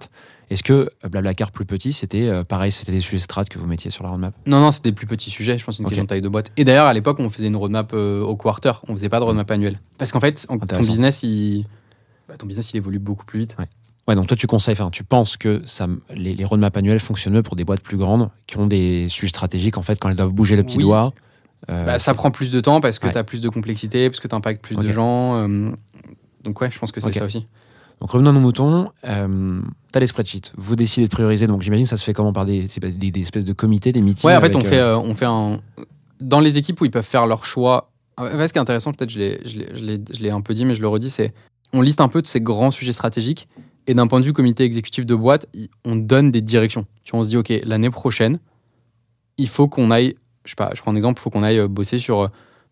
Est-ce 0.52 0.64
que 0.64 0.74
euh, 0.74 1.10
Blablacar 1.10 1.52
plus 1.52 1.66
petit, 1.66 1.94
c'était 1.94 2.28
euh, 2.28 2.44
pareil, 2.44 2.72
c'était 2.72 2.92
des 2.92 3.00
sujets 3.02 3.20
strat 3.20 3.46
que 3.46 3.58
vous 3.58 3.68
mettiez 3.68 3.90
sur 3.90 4.04
la 4.04 4.10
roadmap? 4.10 4.36
Non, 4.46 4.60
non, 4.60 4.72
c'est 4.72 4.84
des 4.84 4.92
plus 4.92 5.08
petits 5.08 5.30
sujets. 5.30 5.58
Je 5.58 5.64
pense 5.66 5.80
une 5.80 5.86
question 5.86 6.04
de 6.04 6.10
taille 6.10 6.22
de 6.22 6.28
boîte. 6.30 6.52
Et 6.58 6.66
d'ailleurs, 6.66 6.88
à 6.88 6.94
l'époque, 6.94 7.20
on 7.20 7.30
faisait 7.30 7.48
une 7.48 7.56
roadmap 7.56 7.92
euh, 7.94 8.22
au 8.22 8.36
quarter. 8.36 8.74
On 8.88 8.94
faisait 8.96 9.10
pas 9.10 9.20
de 9.20 9.24
roadmap 9.24 9.50
annuelle. 9.50 9.80
Parce 9.98 10.12
qu'en 10.12 10.20
fait, 10.20 10.46
ton 10.48 10.78
business, 10.80 11.24
il, 11.24 11.66
bah, 12.28 12.36
ton 12.38 12.46
business, 12.48 12.74
il 12.74 12.78
évolue 12.78 13.00
beaucoup 13.00 13.26
plus 13.26 13.40
vite. 13.40 13.56
Ouais, 14.08 14.16
donc 14.16 14.28
toi, 14.28 14.36
tu 14.36 14.46
conseilles, 14.46 14.74
enfin, 14.74 14.90
tu 14.90 15.04
penses 15.06 15.38
que 15.38 15.62
ça, 15.66 15.88
les, 16.14 16.34
les 16.36 16.44
roadmaps 16.44 16.76
annuels 16.78 17.00
fonctionnent 17.00 17.36
mieux 17.36 17.44
pour 17.44 17.56
des 17.56 17.64
boîtes 17.64 17.82
plus 17.82 17.98
grandes 17.98 18.30
qui 18.48 18.58
ont 18.58 18.68
des 18.68 19.08
sujets 19.10 19.30
stratégiques, 19.30 19.78
en 19.78 19.84
fait, 19.84 20.00
quand 20.00 20.10
elles 20.10 20.16
doivent 20.18 20.34
bouger 20.34 20.56
le 20.58 20.64
petit 20.64 20.78
Oui. 20.78 20.84
doigt? 20.84 21.14
euh, 21.70 21.86
Bah, 21.86 21.98
ça 22.00 22.14
prend 22.14 22.30
plus 22.32 22.52
de 22.52 22.60
temps 22.60 22.82
parce 22.82 23.00
que 23.00 23.06
Ouais. 23.08 23.14
tu 23.14 23.18
as 23.20 23.24
plus 23.24 23.42
de 23.42 23.48
complexité, 23.48 24.10
parce 24.10 24.20
que 24.20 24.28
tu 24.28 24.36
impactes 24.36 24.62
plus 24.62 24.76
de 24.76 24.92
gens. 24.92 25.36
euh, 25.48 25.70
donc, 26.44 26.60
ouais, 26.60 26.70
je 26.72 26.78
pense 26.80 26.92
que 26.92 27.00
c'est 27.00 27.14
ça 27.14 27.24
aussi. 27.26 27.46
Donc 28.02 28.10
revenons 28.12 28.32
à 28.32 28.34
nos 28.34 28.40
moutons. 28.40 28.90
Euh, 29.06 29.62
T'as 29.92 30.00
les 30.00 30.08
spreadsheets. 30.08 30.52
Vous 30.58 30.76
décidez 30.76 31.06
de 31.06 31.12
prioriser. 31.12 31.46
Donc 31.48 31.62
j'imagine 31.62 31.86
que 31.86 31.90
ça 31.90 31.98
se 31.98 32.04
fait 32.04 32.14
comment 32.14 32.34
par 32.34 32.46
des, 32.46 32.68
c'est 32.68 32.80
des, 32.84 33.12
des 33.12 33.22
espèces 33.22 33.46
de 33.46 33.54
comités, 33.54 33.92
des 33.92 34.02
meetings. 34.02 34.28
Ouais, 34.28 34.36
en 34.36 34.42
fait, 34.42 34.56
on, 34.56 34.60
euh, 34.60 34.64
fait, 34.64 34.80
euh, 34.80 34.98
on 34.98 35.14
fait 35.14 35.26
un. 35.26 35.60
Dans 36.20 36.40
les 36.40 36.58
équipes 36.58 36.82
où 36.82 36.86
ils 36.86 36.92
peuvent 36.92 37.06
faire 37.06 37.28
leur 37.28 37.46
choix. 37.46 37.92
En 38.18 38.26
fait, 38.26 38.48
ce 38.48 38.54
qui 38.54 38.60
est 38.60 38.62
intéressant, 38.62 38.92
peut-être, 38.94 39.10
je 39.10 39.20
l'ai- 39.20 40.30
un 40.30 40.42
peu 40.42 40.54
dit, 40.54 40.66
mais 40.66 40.76
je 40.76 40.82
le 40.82 40.88
redis, 40.88 41.10
c'est. 41.10 41.34
On 41.74 41.82
liste 41.82 42.02
un 42.02 42.08
peu 42.08 42.22
de 42.22 42.28
ces 42.28 42.42
grands 42.42 42.72
sujets 42.72 42.92
stratégiques. 42.92 43.48
Et 43.88 43.94
d'un 43.96 44.06
point 44.08 44.20
de 44.20 44.26
vue 44.26 44.34
comité 44.34 44.64
exécutif 44.64 45.06
de 45.06 45.16
boîte, 45.16 45.48
on 45.86 45.96
donne 45.96 46.30
des 46.32 46.42
directions. 46.42 46.86
Tu 47.04 47.12
vois, 47.12 47.22
on 47.22 47.24
se 47.24 47.30
dit, 47.30 47.38
OK, 47.38 47.52
l'année 47.64 47.90
prochaine, 47.90 48.40
il 49.38 49.48
faut 49.48 49.68
qu'on 49.68 49.90
aille. 49.90 50.16
Je 50.46 50.52
sais 50.52 50.56
pas, 50.56 50.72
je 50.76 50.82
prends 50.82 50.92
un 50.92 50.96
exemple, 50.96 51.20
il 51.20 51.24
faut 51.24 51.30
qu'on 51.32 51.44
aille 51.44 51.68
bosser 51.68 51.98
sur 52.00 52.30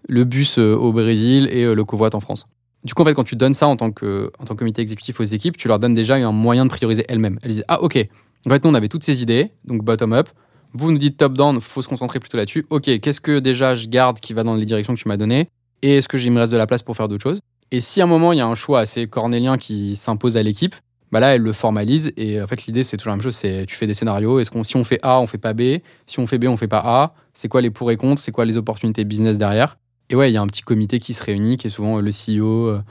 le 0.07 0.24
bus 0.24 0.57
au 0.59 0.91
Brésil 0.93 1.48
et 1.51 1.74
le 1.74 1.83
covoit 1.83 2.15
en 2.15 2.19
France. 2.19 2.48
Du 2.83 2.93
coup, 2.93 3.01
en 3.01 3.05
fait, 3.05 3.13
quand 3.13 3.25
tu 3.25 3.36
donnes 3.36 3.53
ça 3.53 3.67
en 3.67 3.75
tant 3.75 3.91
que, 3.91 4.31
en 4.39 4.45
tant 4.45 4.53
que 4.53 4.59
comité 4.59 4.81
exécutif 4.81 5.19
aux 5.19 5.24
équipes, 5.24 5.57
tu 5.57 5.67
leur 5.67 5.79
donnes 5.79 5.93
déjà 5.93 6.15
un 6.15 6.31
moyen 6.31 6.65
de 6.65 6.69
prioriser 6.69 7.05
elles-mêmes. 7.09 7.39
Elles 7.41 7.50
disent 7.50 7.65
Ah, 7.67 7.81
ok. 7.81 7.98
En 8.45 8.50
fait, 8.50 8.63
nous, 8.63 8.69
on 8.69 8.74
avait 8.74 8.88
toutes 8.88 9.03
ces 9.03 9.21
idées, 9.21 9.51
donc 9.65 9.83
bottom-up. 9.83 10.29
Vous 10.74 10.91
nous 10.91 10.98
dites 10.98 11.17
top-down, 11.17 11.59
faut 11.59 11.81
se 11.81 11.89
concentrer 11.89 12.19
plutôt 12.19 12.38
là-dessus. 12.38 12.65
Ok, 12.69 12.83
qu'est-ce 13.00 13.19
que 13.19 13.39
déjà 13.39 13.75
je 13.75 13.88
garde 13.88 14.19
qui 14.19 14.33
va 14.33 14.43
dans 14.43 14.55
les 14.55 14.65
directions 14.65 14.93
que 14.93 15.00
tu 15.00 15.07
m'as 15.07 15.17
données? 15.17 15.50
Et 15.81 15.98
est-ce 15.98 16.07
que 16.07 16.17
il 16.17 16.31
me 16.31 16.39
reste 16.39 16.51
de 16.51 16.57
la 16.57 16.67
place 16.67 16.83
pour 16.83 16.95
faire 16.95 17.07
d'autres 17.07 17.24
choses? 17.24 17.41
Et 17.71 17.81
si 17.81 18.01
à 18.01 18.05
un 18.05 18.07
moment, 18.07 18.33
il 18.33 18.38
y 18.38 18.41
a 18.41 18.48
un 18.48 18.55
choix 18.55 18.79
assez 18.79 19.07
cornélien 19.07 19.57
qui 19.57 19.95
s'impose 19.95 20.38
à 20.38 20.43
l'équipe, 20.43 20.75
bah 21.12 21.19
là, 21.19 21.36
elle 21.36 21.41
le 21.41 21.53
formalise. 21.53 22.12
Et 22.17 22.41
en 22.41 22.48
fait, 22.48 22.65
l'idée, 22.65 22.83
c'est 22.83 22.98
toujours 22.98 23.12
la 23.12 23.17
même 23.17 23.24
chose 23.24 23.36
c'est 23.36 23.65
tu 23.67 23.75
fais 23.75 23.88
des 23.88 23.93
scénarios. 23.93 24.39
Est-ce 24.39 24.51
qu'on, 24.51 24.63
si 24.63 24.77
on 24.77 24.83
fait 24.83 25.00
A, 25.01 25.19
on 25.19 25.27
fait 25.27 25.38
pas 25.38 25.53
B? 25.53 25.79
Si 26.05 26.19
on 26.19 26.27
fait 26.27 26.38
B, 26.38 26.45
on 26.45 26.57
fait 26.57 26.67
pas 26.67 26.83
A? 26.86 27.13
C'est 27.33 27.48
quoi 27.48 27.62
les 27.62 27.71
pour 27.71 27.91
et 27.91 27.98
contre? 27.98 28.21
C'est 28.21 28.31
quoi 28.31 28.45
les 28.45 28.57
opportunités 28.57 29.03
business 29.03 29.38
derrière? 29.38 29.77
Et 30.10 30.16
ouais, 30.16 30.32
il 30.32 30.34
y 30.34 30.38
a 30.38 30.42
un 30.42 30.48
petit 30.48 30.62
comité 30.62 31.00
qui 31.00 31.13
se 31.13 31.24
réunit, 31.24 31.58
qui 31.58 31.68
est 31.68 31.70
souvent 31.70 31.98
euh, 31.98 32.01
le 32.01 32.12
CEO, 32.12 32.68
euh, 32.68 32.82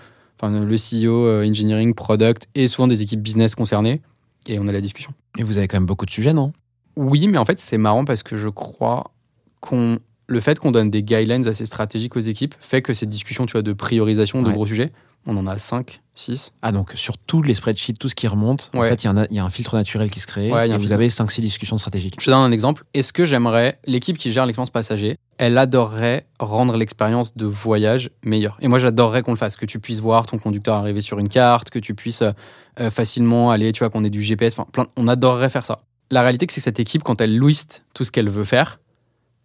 enfin 0.41 0.51
le 0.65 0.77
CEO, 0.77 1.27
euh, 1.27 1.47
engineering, 1.49 1.95
product, 1.95 2.49
et 2.55 2.69
souvent 2.69 2.87
des 2.87 3.03
équipes 3.03 3.21
business 3.23 3.55
concernées. 3.55 4.01
Et 4.47 4.59
on 4.59 4.67
a 4.69 4.73
la 4.73 4.81
discussion. 4.81 5.13
Et 5.37 5.43
vous 5.43 5.59
avez 5.59 5.69
quand 5.69 5.77
même 5.77 5.87
beaucoup 5.87 6.07
de 6.07 6.11
sujets, 6.11 6.33
non? 6.33 6.53
Oui, 6.97 7.27
mais 7.29 7.39
en 7.39 7.45
fait, 7.45 7.59
c'est 7.59 7.79
marrant 7.79 8.05
parce 8.05 8.23
que 8.23 8.37
je 8.37 8.49
crois 8.49 9.13
qu'on 9.61 9.99
le 10.27 10.41
fait 10.41 10.59
qu'on 10.59 10.71
donne 10.71 10.91
des 10.91 11.03
guidelines 11.03 11.47
assez 11.49 11.67
stratégiques 11.67 12.17
aux 12.17 12.21
équipes 12.21 12.55
fait 12.61 12.83
que 12.83 12.93
ces 12.93 13.07
discussions, 13.07 13.47
tu 13.47 13.53
vois, 13.53 13.63
de 13.63 13.73
priorisation 13.73 14.43
de 14.43 14.49
Ouais. 14.49 14.55
gros 14.55 14.67
sujets, 14.67 14.93
on 15.27 15.37
en 15.37 15.47
a 15.47 15.57
5, 15.57 16.01
6. 16.19 16.53
Ah, 16.63 16.73
donc 16.73 16.93
sur 16.95 17.17
tous 17.19 17.43
les 17.43 17.55
spreadsheets, 17.55 17.95
tout 17.99 18.09
ce 18.09 18.15
qui 18.15 18.27
remonte, 18.27 18.71
en 18.75 18.83
fait, 18.83 19.05
il 19.05 19.07
y, 19.07 19.11
a- 19.11 19.27
il 19.31 19.37
y 19.37 19.39
a 19.39 19.45
un 19.45 19.51
filtre 19.51 19.77
naturel 19.77 20.11
qui 20.11 20.21
se 20.21 20.27
crée. 20.27 20.51
Ouais, 20.51 20.69
et 20.69 20.73
vous 20.73 20.79
filtre. 20.81 20.95
avez 20.95 21.09
5-6 21.09 21.41
discussions 21.41 21.79
stratégiques. 21.79 22.17
Je 22.21 22.25
te 22.27 22.31
donne 22.31 22.41
un 22.41 22.51
exemple. 22.53 22.85
Est-ce 22.95 23.13
que 23.13 23.25
j'aimerais, 23.25 23.79
l'équipe 23.87 24.19
qui 24.19 24.33
gère 24.33 24.45
l'expérience 24.47 24.71
passager, 24.71 25.17
elle 25.39 25.57
adorerait 25.57 26.27
rendre 26.41 26.77
l'expérience 26.77 27.37
de 27.37 27.47
voyage 27.47 28.11
meilleure? 28.25 28.57
Et 28.61 28.69
moi, 28.69 28.79
j'adorerais 28.79 29.23
qu'on 29.23 29.31
le 29.33 29.37
fasse, 29.37 29.57
que 29.57 29.67
tu 29.67 29.79
puisses 29.79 30.01
voir 30.01 30.27
ton 30.27 30.39
conducteur 30.39 30.75
arriver 30.77 31.01
sur 31.01 31.19
une 31.19 31.29
carte, 31.29 31.71
que 31.71 31.79
tu 31.79 31.95
puisses 31.95 32.23
euh, 32.23 32.33
euh, 32.81 32.91
facilement 32.91 33.51
aller, 33.51 33.73
tu 33.73 33.81
vois, 33.81 33.91
qu'on 33.91 34.03
ait 34.05 34.11
du 34.11 34.23
GPS, 34.23 34.55
enfin, 34.59 34.69
plein, 34.73 34.87
on 34.97 35.07
adorerait 35.09 35.49
faire 35.51 35.67
ça. 35.67 35.81
La 36.11 36.23
réalité, 36.23 36.47
c'est 36.51 36.57
que 36.57 36.63
cette 36.65 36.81
équipe, 36.81 37.03
quand 37.05 37.21
elle 37.21 37.39
liste 37.39 37.85
tout 37.95 38.03
ce 38.05 38.11
qu'elle 38.11 38.29
veut 38.29 38.45
faire, 38.45 38.81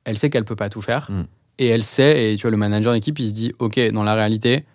elle 0.05 0.17
sait 0.17 0.29
qu'elle 0.29 0.45
peut 0.45 0.55
pas 0.55 0.69
tout 0.69 0.81
faire. 0.81 1.11
Mm. 1.11 1.25
Et 1.59 1.67
elle 1.67 1.83
sait, 1.83 2.33
et 2.33 2.35
tu 2.35 2.41
vois, 2.43 2.51
le 2.51 2.57
manager 2.57 2.93
d'équipe, 2.93 3.19
il 3.19 3.29
se 3.29 3.33
dit, 3.33 3.53
OK, 3.59 3.79
dans 3.91 4.03
la 4.03 4.15
réalité, 4.15 4.65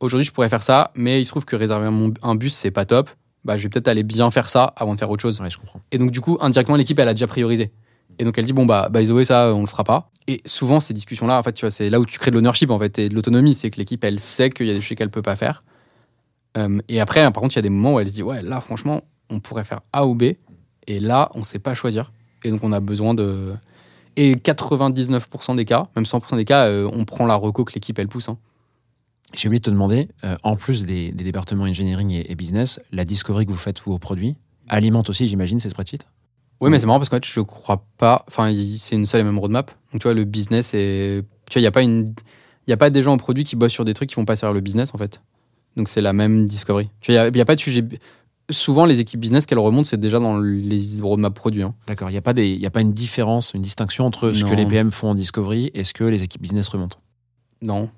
aujourd'hui, 0.00 0.24
je 0.24 0.32
pourrais 0.32 0.48
faire 0.48 0.62
ça, 0.62 0.90
mais 0.94 1.20
il 1.20 1.24
se 1.24 1.30
trouve 1.30 1.44
que 1.44 1.56
réserver 1.56 1.90
mon- 1.90 2.14
un 2.22 2.34
bus, 2.34 2.54
c'est 2.54 2.70
pas 2.70 2.84
top. 2.84 3.10
Bah, 3.44 3.56
je 3.56 3.62
vais 3.62 3.68
peut-être 3.68 3.88
aller 3.88 4.02
bien 4.02 4.30
faire 4.30 4.48
ça 4.48 4.72
avant 4.76 4.94
de 4.94 4.98
faire 4.98 5.10
autre 5.10 5.22
chose. 5.22 5.40
Ouais, 5.40 5.50
je 5.50 5.58
comprends. 5.58 5.80
Et 5.92 5.98
donc, 5.98 6.10
du 6.10 6.20
coup, 6.20 6.36
indirectement, 6.40 6.76
l'équipe, 6.76 6.98
elle 6.98 7.08
a 7.08 7.14
déjà 7.14 7.26
priorisé. 7.28 7.70
Et 8.18 8.24
donc, 8.24 8.36
elle 8.38 8.44
dit, 8.46 8.52
bon, 8.52 8.66
bah, 8.66 8.88
by 8.90 9.06
the 9.06 9.10
way, 9.10 9.24
ça, 9.24 9.54
on 9.54 9.60
le 9.60 9.66
fera 9.66 9.84
pas. 9.84 10.10
Et 10.26 10.40
souvent, 10.46 10.80
ces 10.80 10.94
discussions-là, 10.94 11.38
en 11.38 11.42
fait, 11.42 11.52
tu 11.52 11.64
vois, 11.64 11.70
c'est 11.70 11.88
là 11.90 12.00
où 12.00 12.06
tu 12.06 12.18
crées 12.18 12.30
de 12.32 12.36
l'ownership, 12.36 12.70
en 12.70 12.78
fait, 12.78 12.98
et 12.98 13.08
de 13.08 13.14
l'autonomie. 13.14 13.54
C'est 13.54 13.70
que 13.70 13.78
l'équipe, 13.78 14.02
elle 14.04 14.18
sait 14.18 14.50
qu'il 14.50 14.66
y 14.66 14.70
a 14.70 14.74
des 14.74 14.80
choses 14.80 14.96
qu'elle 14.96 15.10
peut 15.10 15.22
pas 15.22 15.36
faire. 15.36 15.62
Euh, 16.58 16.78
et 16.88 17.00
après, 17.00 17.22
par 17.32 17.42
contre, 17.42 17.54
il 17.54 17.58
y 17.58 17.60
a 17.60 17.62
des 17.62 17.70
moments 17.70 17.94
où 17.94 18.00
elle 18.00 18.08
se 18.08 18.14
dit, 18.14 18.22
ouais, 18.22 18.42
là, 18.42 18.60
franchement, 18.60 19.02
on 19.30 19.40
pourrait 19.40 19.64
faire 19.64 19.80
A 19.92 20.06
ou 20.06 20.14
B. 20.14 20.24
Et 20.86 20.98
là, 21.00 21.30
on 21.34 21.44
sait 21.44 21.58
pas 21.58 21.74
choisir. 21.74 22.12
Et 22.44 22.50
donc, 22.50 22.64
on 22.64 22.72
a 22.72 22.80
besoin 22.80 23.14
de. 23.14 23.54
Et 24.16 24.34
99% 24.36 25.54
des 25.56 25.64
cas, 25.66 25.86
même 25.94 26.04
100% 26.06 26.36
des 26.36 26.44
cas, 26.46 26.66
euh, 26.66 26.88
on 26.92 27.04
prend 27.04 27.26
la 27.26 27.34
reco 27.34 27.64
que 27.64 27.74
l'équipe, 27.74 27.98
elle 27.98 28.08
pousse. 28.08 28.28
hein. 28.28 28.38
J'ai 29.34 29.48
oublié 29.48 29.58
de 29.60 29.64
te 29.64 29.70
demander, 29.70 30.08
euh, 30.24 30.36
en 30.44 30.56
plus 30.56 30.84
des, 30.84 31.12
des 31.12 31.24
départements 31.24 31.64
engineering 31.64 32.10
et, 32.10 32.30
et 32.30 32.34
business, 32.34 32.80
la 32.92 33.04
discovery 33.04 33.46
que 33.46 33.50
vous 33.50 33.56
faites, 33.58 33.86
aux 33.86 33.98
produits, 33.98 34.36
alimente 34.68 35.10
aussi, 35.10 35.26
j'imagine, 35.26 35.58
ces 35.60 35.70
spreadsheets? 35.70 36.06
Oui, 36.60 36.70
mais 36.70 36.78
c'est 36.78 36.86
marrant 36.86 36.98
parce 36.98 37.10
qu'en 37.10 37.16
fait, 37.16 37.26
je 37.26 37.40
crois 37.40 37.84
pas. 37.98 38.24
Enfin, 38.28 38.54
c'est 38.78 38.94
une 38.96 39.04
seule 39.04 39.20
et 39.20 39.24
même 39.24 39.38
roadmap. 39.38 39.70
Donc, 39.92 40.00
tu 40.00 40.04
vois, 40.04 40.14
le 40.14 40.24
business 40.24 40.70
est. 40.72 41.22
Tu 41.50 41.54
vois, 41.54 41.60
il 41.60 41.64
n'y 41.64 41.66
a 41.66 41.70
pas 41.72 41.82
une. 41.82 42.14
Il 42.66 42.70
y 42.70 42.72
a 42.72 42.78
pas 42.78 42.88
des 42.88 43.02
gens 43.02 43.12
au 43.14 43.16
produit 43.18 43.44
qui 43.44 43.56
bossent 43.56 43.72
sur 43.72 43.84
des 43.84 43.92
trucs 43.94 44.08
qui 44.08 44.16
vont 44.16 44.24
pas 44.24 44.36
servir 44.36 44.54
le 44.54 44.60
business, 44.60 44.94
en 44.94 44.98
fait. 44.98 45.20
Donc, 45.76 45.88
c'est 45.90 46.00
la 46.00 46.14
même 46.14 46.46
discovery. 46.46 46.88
Tu 47.00 47.12
vois, 47.12 47.26
il 47.26 47.32
n'y 47.32 47.40
a, 47.40 47.44
pas 47.44 47.54
de 47.54 47.60
sujet. 47.60 47.84
souvent, 48.50 48.86
les 48.86 48.98
équipes 49.00 49.20
business 49.20 49.44
qu'elles 49.44 49.58
remontent, 49.58 49.84
c'est 49.88 50.00
déjà 50.00 50.18
dans 50.18 50.38
les 50.40 50.82
roadmaps 51.02 51.34
produits. 51.38 51.62
hein. 51.62 51.74
D'accord, 51.86 52.08
il 52.08 52.12
n'y 52.12 52.18
a, 52.18 52.22
pas 52.22 52.32
des- 52.32 52.48
il 52.48 52.60
y 52.60 52.66
a 52.66 52.70
pas 52.70 52.80
une 52.80 52.92
différence, 52.94 53.52
une 53.52 53.60
distinction 53.60 54.06
entre 54.06 54.32
ce 54.32 54.44
que 54.44 54.54
les 54.54 54.64
PM 54.66 54.90
font 54.90 55.10
en 55.10 55.14
discovery 55.14 55.70
et 55.74 55.84
ce 55.84 55.92
que 55.92 56.04
les 56.04 56.22
équipes 56.22 56.40
business 56.40 56.68
remontent? 56.68 56.98
Non. 57.60 57.90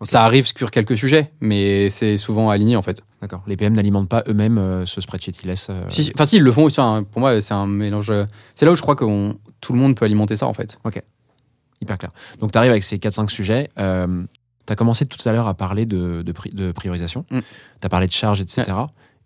Ok. 0.00 0.08
Ça 0.08 0.22
arrive 0.24 0.46
sur 0.46 0.70
quelques 0.70 0.96
sujets, 0.96 1.32
mais 1.40 1.88
c'est 1.90 2.16
souvent 2.18 2.50
aligné 2.50 2.76
en 2.76 2.82
fait. 2.82 3.00
D'accord. 3.22 3.42
Les 3.46 3.56
PM 3.56 3.74
n'alimentent 3.74 4.08
pas 4.08 4.22
eux-mêmes 4.28 4.58
euh, 4.58 4.86
ce 4.86 5.00
spreadsheet, 5.00 5.32
ils 5.42 5.46
laissent. 5.46 5.68
euh, 5.70 5.84
Si, 5.88 6.10
Enfin, 6.14 6.26
si, 6.26 6.36
ils 6.36 6.42
le 6.42 6.52
font 6.52 6.64
aussi. 6.64 6.80
hein. 6.80 7.04
Pour 7.10 7.20
moi, 7.20 7.40
c'est 7.40 7.54
un 7.54 7.66
mélange. 7.66 8.10
euh, 8.10 8.26
C'est 8.54 8.66
là 8.66 8.72
où 8.72 8.76
je 8.76 8.82
crois 8.82 8.96
que 8.96 9.04
on- 9.04 9.36
tout 9.60 9.72
le 9.72 9.78
monde 9.78 9.96
peut 9.96 10.04
alimenter 10.04 10.36
ça 10.36 10.46
en 10.46 10.52
fait. 10.52 10.78
Hyper 11.80 11.98
clair. 11.98 12.10
Donc, 12.40 12.52
tu 12.52 12.58
arrives 12.58 12.70
avec 12.70 12.82
ces 12.82 12.98
4-5 12.98 13.30
sujets. 13.30 13.68
tu 13.76 14.72
as 14.72 14.76
commencé 14.76 15.04
tout 15.06 15.18
à 15.28 15.32
l'heure 15.32 15.46
à 15.48 15.54
parler 15.54 15.84
de, 15.86 16.22
de, 16.22 16.32
pri- 16.32 16.54
de 16.54 16.72
priorisation. 16.72 17.24
Mm. 17.30 17.38
Tu 17.40 17.86
as 17.86 17.88
parlé 17.88 18.06
de 18.06 18.12
charge, 18.12 18.40
etc. 18.40 18.62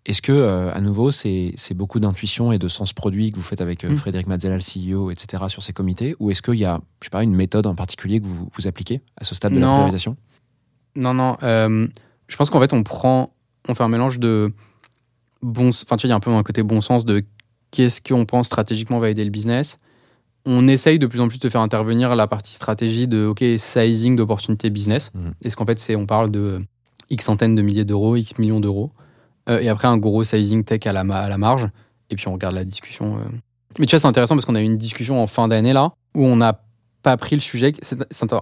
Est-ce 0.05 0.21
que, 0.21 0.31
euh, 0.33 0.73
à 0.73 0.81
nouveau, 0.81 1.11
c'est 1.11 1.53
beaucoup 1.73 1.99
d'intuition 1.99 2.51
et 2.51 2.57
de 2.59 2.67
sens 2.67 2.91
produit 2.93 3.31
que 3.31 3.37
vous 3.37 3.43
faites 3.43 3.61
avec 3.61 3.83
euh, 3.85 3.91
Mm. 3.91 3.97
Frédéric 3.97 4.27
Mazzella, 4.27 4.55
le 4.55 4.61
CEO, 4.61 5.11
etc., 5.11 5.43
sur 5.47 5.61
ces 5.63 5.71
comités 5.73 6.15
Ou 6.19 6.31
est-ce 6.31 6.41
qu'il 6.41 6.55
y 6.55 6.65
a, 6.65 6.79
je 7.01 7.05
sais 7.05 7.09
pas, 7.09 7.23
une 7.23 7.33
méthode 7.35 7.67
en 7.67 7.75
particulier 7.75 8.19
que 8.19 8.25
vous, 8.25 8.49
vous 8.51 8.67
appliquez 8.67 9.01
à 9.17 9.23
ce 9.23 9.33
stade 9.35 9.53
de 9.53 9.59
la 9.59 9.67
priorisation? 9.75 10.17
Non, 10.99 11.13
non. 11.13 11.37
euh, 11.43 11.87
je 12.27 12.35
pense 12.37 12.49
qu'en 12.49 12.59
fait, 12.59 12.73
on 12.73 12.83
prend, 12.83 13.31
on 13.67 13.73
fait 13.73 13.83
un 13.83 13.87
mélange 13.89 14.19
de 14.19 14.53
bon, 15.41 15.69
enfin, 15.69 15.97
tu 15.97 16.05
vois, 16.05 16.07
il 16.07 16.09
y 16.09 16.13
a 16.13 16.15
un 16.15 16.19
peu 16.19 16.31
un 16.31 16.43
côté 16.43 16.63
bon 16.63 16.81
sens 16.81 17.05
de 17.05 17.23
qu'est-ce 17.71 18.01
qu'on 18.01 18.25
pense 18.25 18.47
stratégiquement 18.47 18.99
va 18.99 19.09
aider 19.09 19.23
le 19.23 19.29
business. 19.31 19.77
On 20.45 20.67
essaye 20.67 20.99
de 20.99 21.07
plus 21.07 21.21
en 21.21 21.27
plus 21.27 21.39
de 21.39 21.49
faire 21.49 21.61
intervenir 21.61 22.15
la 22.15 22.27
partie 22.27 22.55
stratégie 22.55 23.07
de 23.07 23.25
OK 23.25 23.43
sizing 23.57 24.15
d'opportunités 24.15 24.69
business. 24.69 25.11
Mhm. 25.13 25.33
Est-ce 25.43 25.55
qu'en 25.55 25.65
fait, 25.65 25.79
c'est 25.79 25.95
on 25.95 26.05
parle 26.05 26.31
de 26.31 26.59
x 27.09 27.25
centaines 27.25 27.55
de 27.55 27.61
milliers 27.61 27.85
d'euros, 27.85 28.15
x 28.15 28.37
millions 28.37 28.59
d'euros, 28.59 28.91
Euh, 29.49 29.59
et 29.61 29.69
après 29.69 29.87
un 29.87 29.97
gros 29.97 30.23
sizing 30.23 30.63
tech 30.63 30.85
à 30.85 30.93
la, 30.93 31.03
ma- 31.03 31.21
à 31.21 31.29
la 31.29 31.37
marge, 31.39 31.67
et 32.11 32.15
puis 32.15 32.27
on 32.27 32.33
regarde 32.33 32.53
la 32.55 32.65
discussion. 32.65 33.17
euh. 33.17 33.21
Mais 33.79 33.85
tu 33.87 33.95
vois, 33.95 33.99
c'est 33.99 34.07
intéressant 34.07 34.35
parce 34.35 34.45
qu'on 34.45 34.53
a 34.55 34.61
eu 34.61 34.65
une 34.65 34.77
discussion 34.77 35.21
en 35.23 35.25
fin 35.27 35.47
d'année 35.47 35.73
là 35.73 35.91
où 36.15 36.23
on 36.25 36.35
n'a 36.35 36.61
pas 37.01 37.15
pris 37.17 37.35
le 37.35 37.41
sujet. 37.41 37.73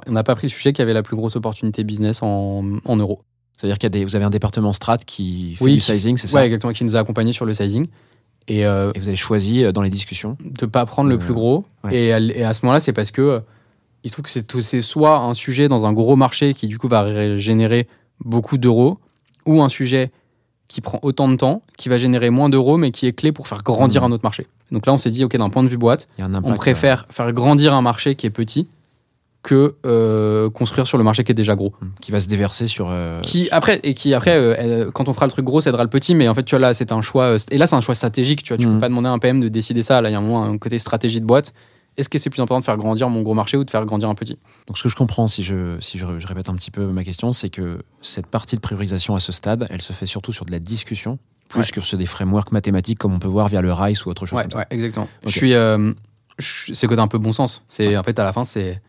on 0.08 0.12
n'a 0.12 0.24
pas 0.24 0.36
pris 0.36 0.48
le 0.48 0.52
sujet 0.52 0.74
qui 0.74 0.82
avait 0.82 0.94
la 0.94 1.04
plus 1.04 1.16
grosse 1.16 1.36
opportunité 1.36 1.84
business 1.84 2.22
en, 2.24 2.64
en 2.86 2.96
euros. 2.98 3.22
C'est-à-dire 3.58 3.78
qu'il 3.78 3.86
y 3.86 3.88
a 3.88 3.90
des, 3.90 4.06
vous 4.06 4.16
avez 4.16 4.26
un 4.26 4.30
département 4.30 4.72
strat 4.74 4.98
qui 5.00 5.56
fait 5.56 5.64
Oui, 5.64 5.74
du 5.76 5.80
sizing, 5.80 6.18
c'est 6.18 6.28
ça 6.28 6.38
Ouais, 6.40 6.46
exactement, 6.46 6.74
qui 6.74 6.84
nous 6.84 6.96
a 6.96 7.00
accompagnés 7.00 7.34
sur 7.34 7.46
le 7.46 7.54
sizing. 7.54 7.88
Et 8.48 8.66
euh, 8.66 8.92
Et 8.96 9.00
vous 9.00 9.08
avez 9.08 9.18
choisi 9.18 9.64
euh, 9.64 9.72
dans 9.72 9.82
les 9.82 9.90
discussions 9.90 10.38
de 10.44 10.66
pas 10.66 10.86
prendre 10.86 11.10
le 11.10 11.16
Euh, 11.16 11.20
plus 11.20 11.34
gros. 11.34 11.66
ouais. 11.84 11.96
Et, 11.96 12.14
à, 12.14 12.20
et 12.20 12.44
à 12.44 12.54
ce 12.54 12.64
moment-là, 12.66 12.80
c'est 12.80 12.94
parce 12.94 13.12
que 13.12 13.22
euh, 13.22 13.40
il 14.04 14.10
se 14.10 14.14
trouve 14.22 14.26
que 14.26 14.62
c'est 14.62 14.82
soit 14.82 15.18
un 15.20 15.34
sujet 15.34 15.68
dans 15.68 15.86
un 15.86 15.92
gros 15.94 16.16
marché 16.16 16.54
qui 16.54 16.68
du 16.68 16.78
coup 16.78 16.88
va 16.88 17.36
générer 17.38 17.88
beaucoup 18.24 18.58
d'euros, 18.58 19.00
ou 19.46 19.62
un 19.62 19.70
sujet 19.70 20.12
qui 20.68 20.82
prend 20.82 21.00
autant 21.02 21.28
de 21.30 21.36
temps, 21.36 21.62
qui 21.78 21.88
va 21.90 21.98
générer 21.98 22.30
moins 22.30 22.50
d'euros, 22.50 22.78
mais 22.78 22.92
qui 22.92 23.08
est 23.08 23.14
clé 23.14 23.32
pour 23.32 23.48
faire 23.48 23.64
grandir 23.64 24.02
Mhm. 24.02 24.12
un 24.12 24.16
autre 24.16 24.24
marché. 24.24 24.48
Donc 24.72 24.86
là, 24.86 24.94
on 24.94 24.98
s'est 24.98 25.10
dit, 25.10 25.24
ok, 25.24 25.38
d'un 25.38 25.50
point 25.50 25.64
de 25.64 25.70
vue 25.70 25.78
boîte, 25.78 26.08
impact. 26.20 26.46
on 26.46 26.54
préfère 26.56 27.06
faire 27.10 27.32
grandir 27.32 27.74
un 27.74 27.82
marché 27.82 28.16
qui 28.16 28.26
est 28.26 28.30
petit 28.32 28.68
que 29.44 29.76
euh, 29.86 30.50
construire 30.50 30.88
sur 30.88 30.98
le 30.98 31.06
marché 31.06 31.24
qui 31.24 31.32
est 31.32 31.36
déjà 31.36 31.56
gros. 31.56 31.74
euh, 31.82 31.86
qui 32.02 32.12
va 32.12 32.20
se 32.20 32.28
déverser 32.28 32.68
sur. 32.68 32.88
euh, 32.90 33.22
qui 33.22 33.48
après 33.52 33.80
et 33.84 33.94
qui 33.94 34.14
après 34.14 34.36
euh, 34.36 34.92
quand 34.92 35.08
on 35.08 35.14
fera 35.14 35.26
le 35.26 35.32
truc 35.32 35.46
gros 35.46 35.62
ça 35.62 35.70
aidera 35.70 35.84
le 35.84 35.90
petit 35.90 36.16
mais 36.16 36.28
en 36.28 36.34
fait 36.34 36.44
tu 36.44 36.56
vois 36.56 36.60
là 36.60 36.74
c'est 36.74 36.92
un 36.92 37.02
choix 37.02 37.38
et 37.52 37.58
là 37.58 37.66
c'est 37.66 37.76
un 37.76 37.82
choix 37.82 37.96
stratégique 37.96 38.44
tu 38.44 38.50
vois 38.54 38.58
tu 38.58 38.68
Mhm. 38.68 38.74
peux 38.74 38.80
pas 38.82 38.90
demander 38.90 39.08
à 39.08 39.12
un 39.12 39.20
PM 39.20 39.40
de 39.40 39.48
décider 39.48 39.84
ça 39.84 40.02
là 40.02 40.10
il 40.10 40.12
y 40.12 40.16
a 40.16 40.18
un 40.18 40.22
moment 40.22 40.44
un 40.44 40.58
côté 40.58 40.80
stratégie 40.80 41.22
de 41.22 41.26
boîte 41.26 41.54
est-ce 41.98 42.10
que 42.10 42.18
c'est 42.20 42.30
plus 42.30 42.42
important 42.42 42.60
de 42.60 42.66
faire 42.66 42.78
grandir 42.78 43.10
mon 43.10 43.22
gros 43.24 43.34
marché 43.34 43.58
ou 43.58 43.64
de 43.64 43.70
faire 43.72 43.86
grandir 43.86 44.10
un 44.10 44.16
petit? 44.16 44.38
Donc, 44.68 44.78
ce 44.78 44.84
que 44.84 44.90
je 44.90 44.96
comprends, 44.96 45.28
si, 45.28 45.44
je, 45.44 45.80
si 45.80 45.98
je, 45.98 46.20
je 46.20 46.28
répète 46.28 46.48
un 46.50 46.56
petit 46.56 46.72
peu 46.72 46.86
ma 46.88 47.04
question, 47.04 47.34
c'est 47.34 47.50
que 47.50 47.80
cette 48.02 48.28
partie 48.28 48.56
de 48.56 48.62
priorisation 48.62 49.16
à 49.16 49.20
ce 49.20 49.32
stade, 49.32 49.66
elle 49.70 49.82
se 49.82 49.94
fait 49.94 50.06
surtout 50.06 50.32
sur 50.32 50.46
de 50.46 50.52
la 50.52 50.60
discussion, 50.60 51.18
plus 51.50 51.62
Ouais. 51.62 51.66
que 51.74 51.82
sur 51.82 51.98
des 51.98 52.06
frameworks 52.06 52.52
mathématiques 52.52 53.00
comme 53.00 53.14
on 53.14 53.20
peut 53.20 53.28
voir 53.28 53.48
via 53.48 53.62
le 53.62 53.72
RICE 53.74 54.06
ou 54.06 54.10
autre 54.10 54.26
chose 54.26 54.38
ouais, 54.38 54.44
comme 54.44 54.52
ça. 54.52 54.58
ouais 54.60 54.68
exactement 54.70 55.06
Ok. 55.24 55.30
je 55.30 55.32
suis 55.32 55.54
euh, 55.54 55.94
c'est 56.40 56.88
côté 56.88 57.00
un 57.02 57.08
peu 57.08 57.18
bon 57.18 57.32
sens 57.34 57.64
c'est 57.70 57.96
en 57.98 58.04
fait 58.04 58.20
à 58.20 58.24
la 58.26 58.34
fin 58.34 58.44
c'est 58.44 58.82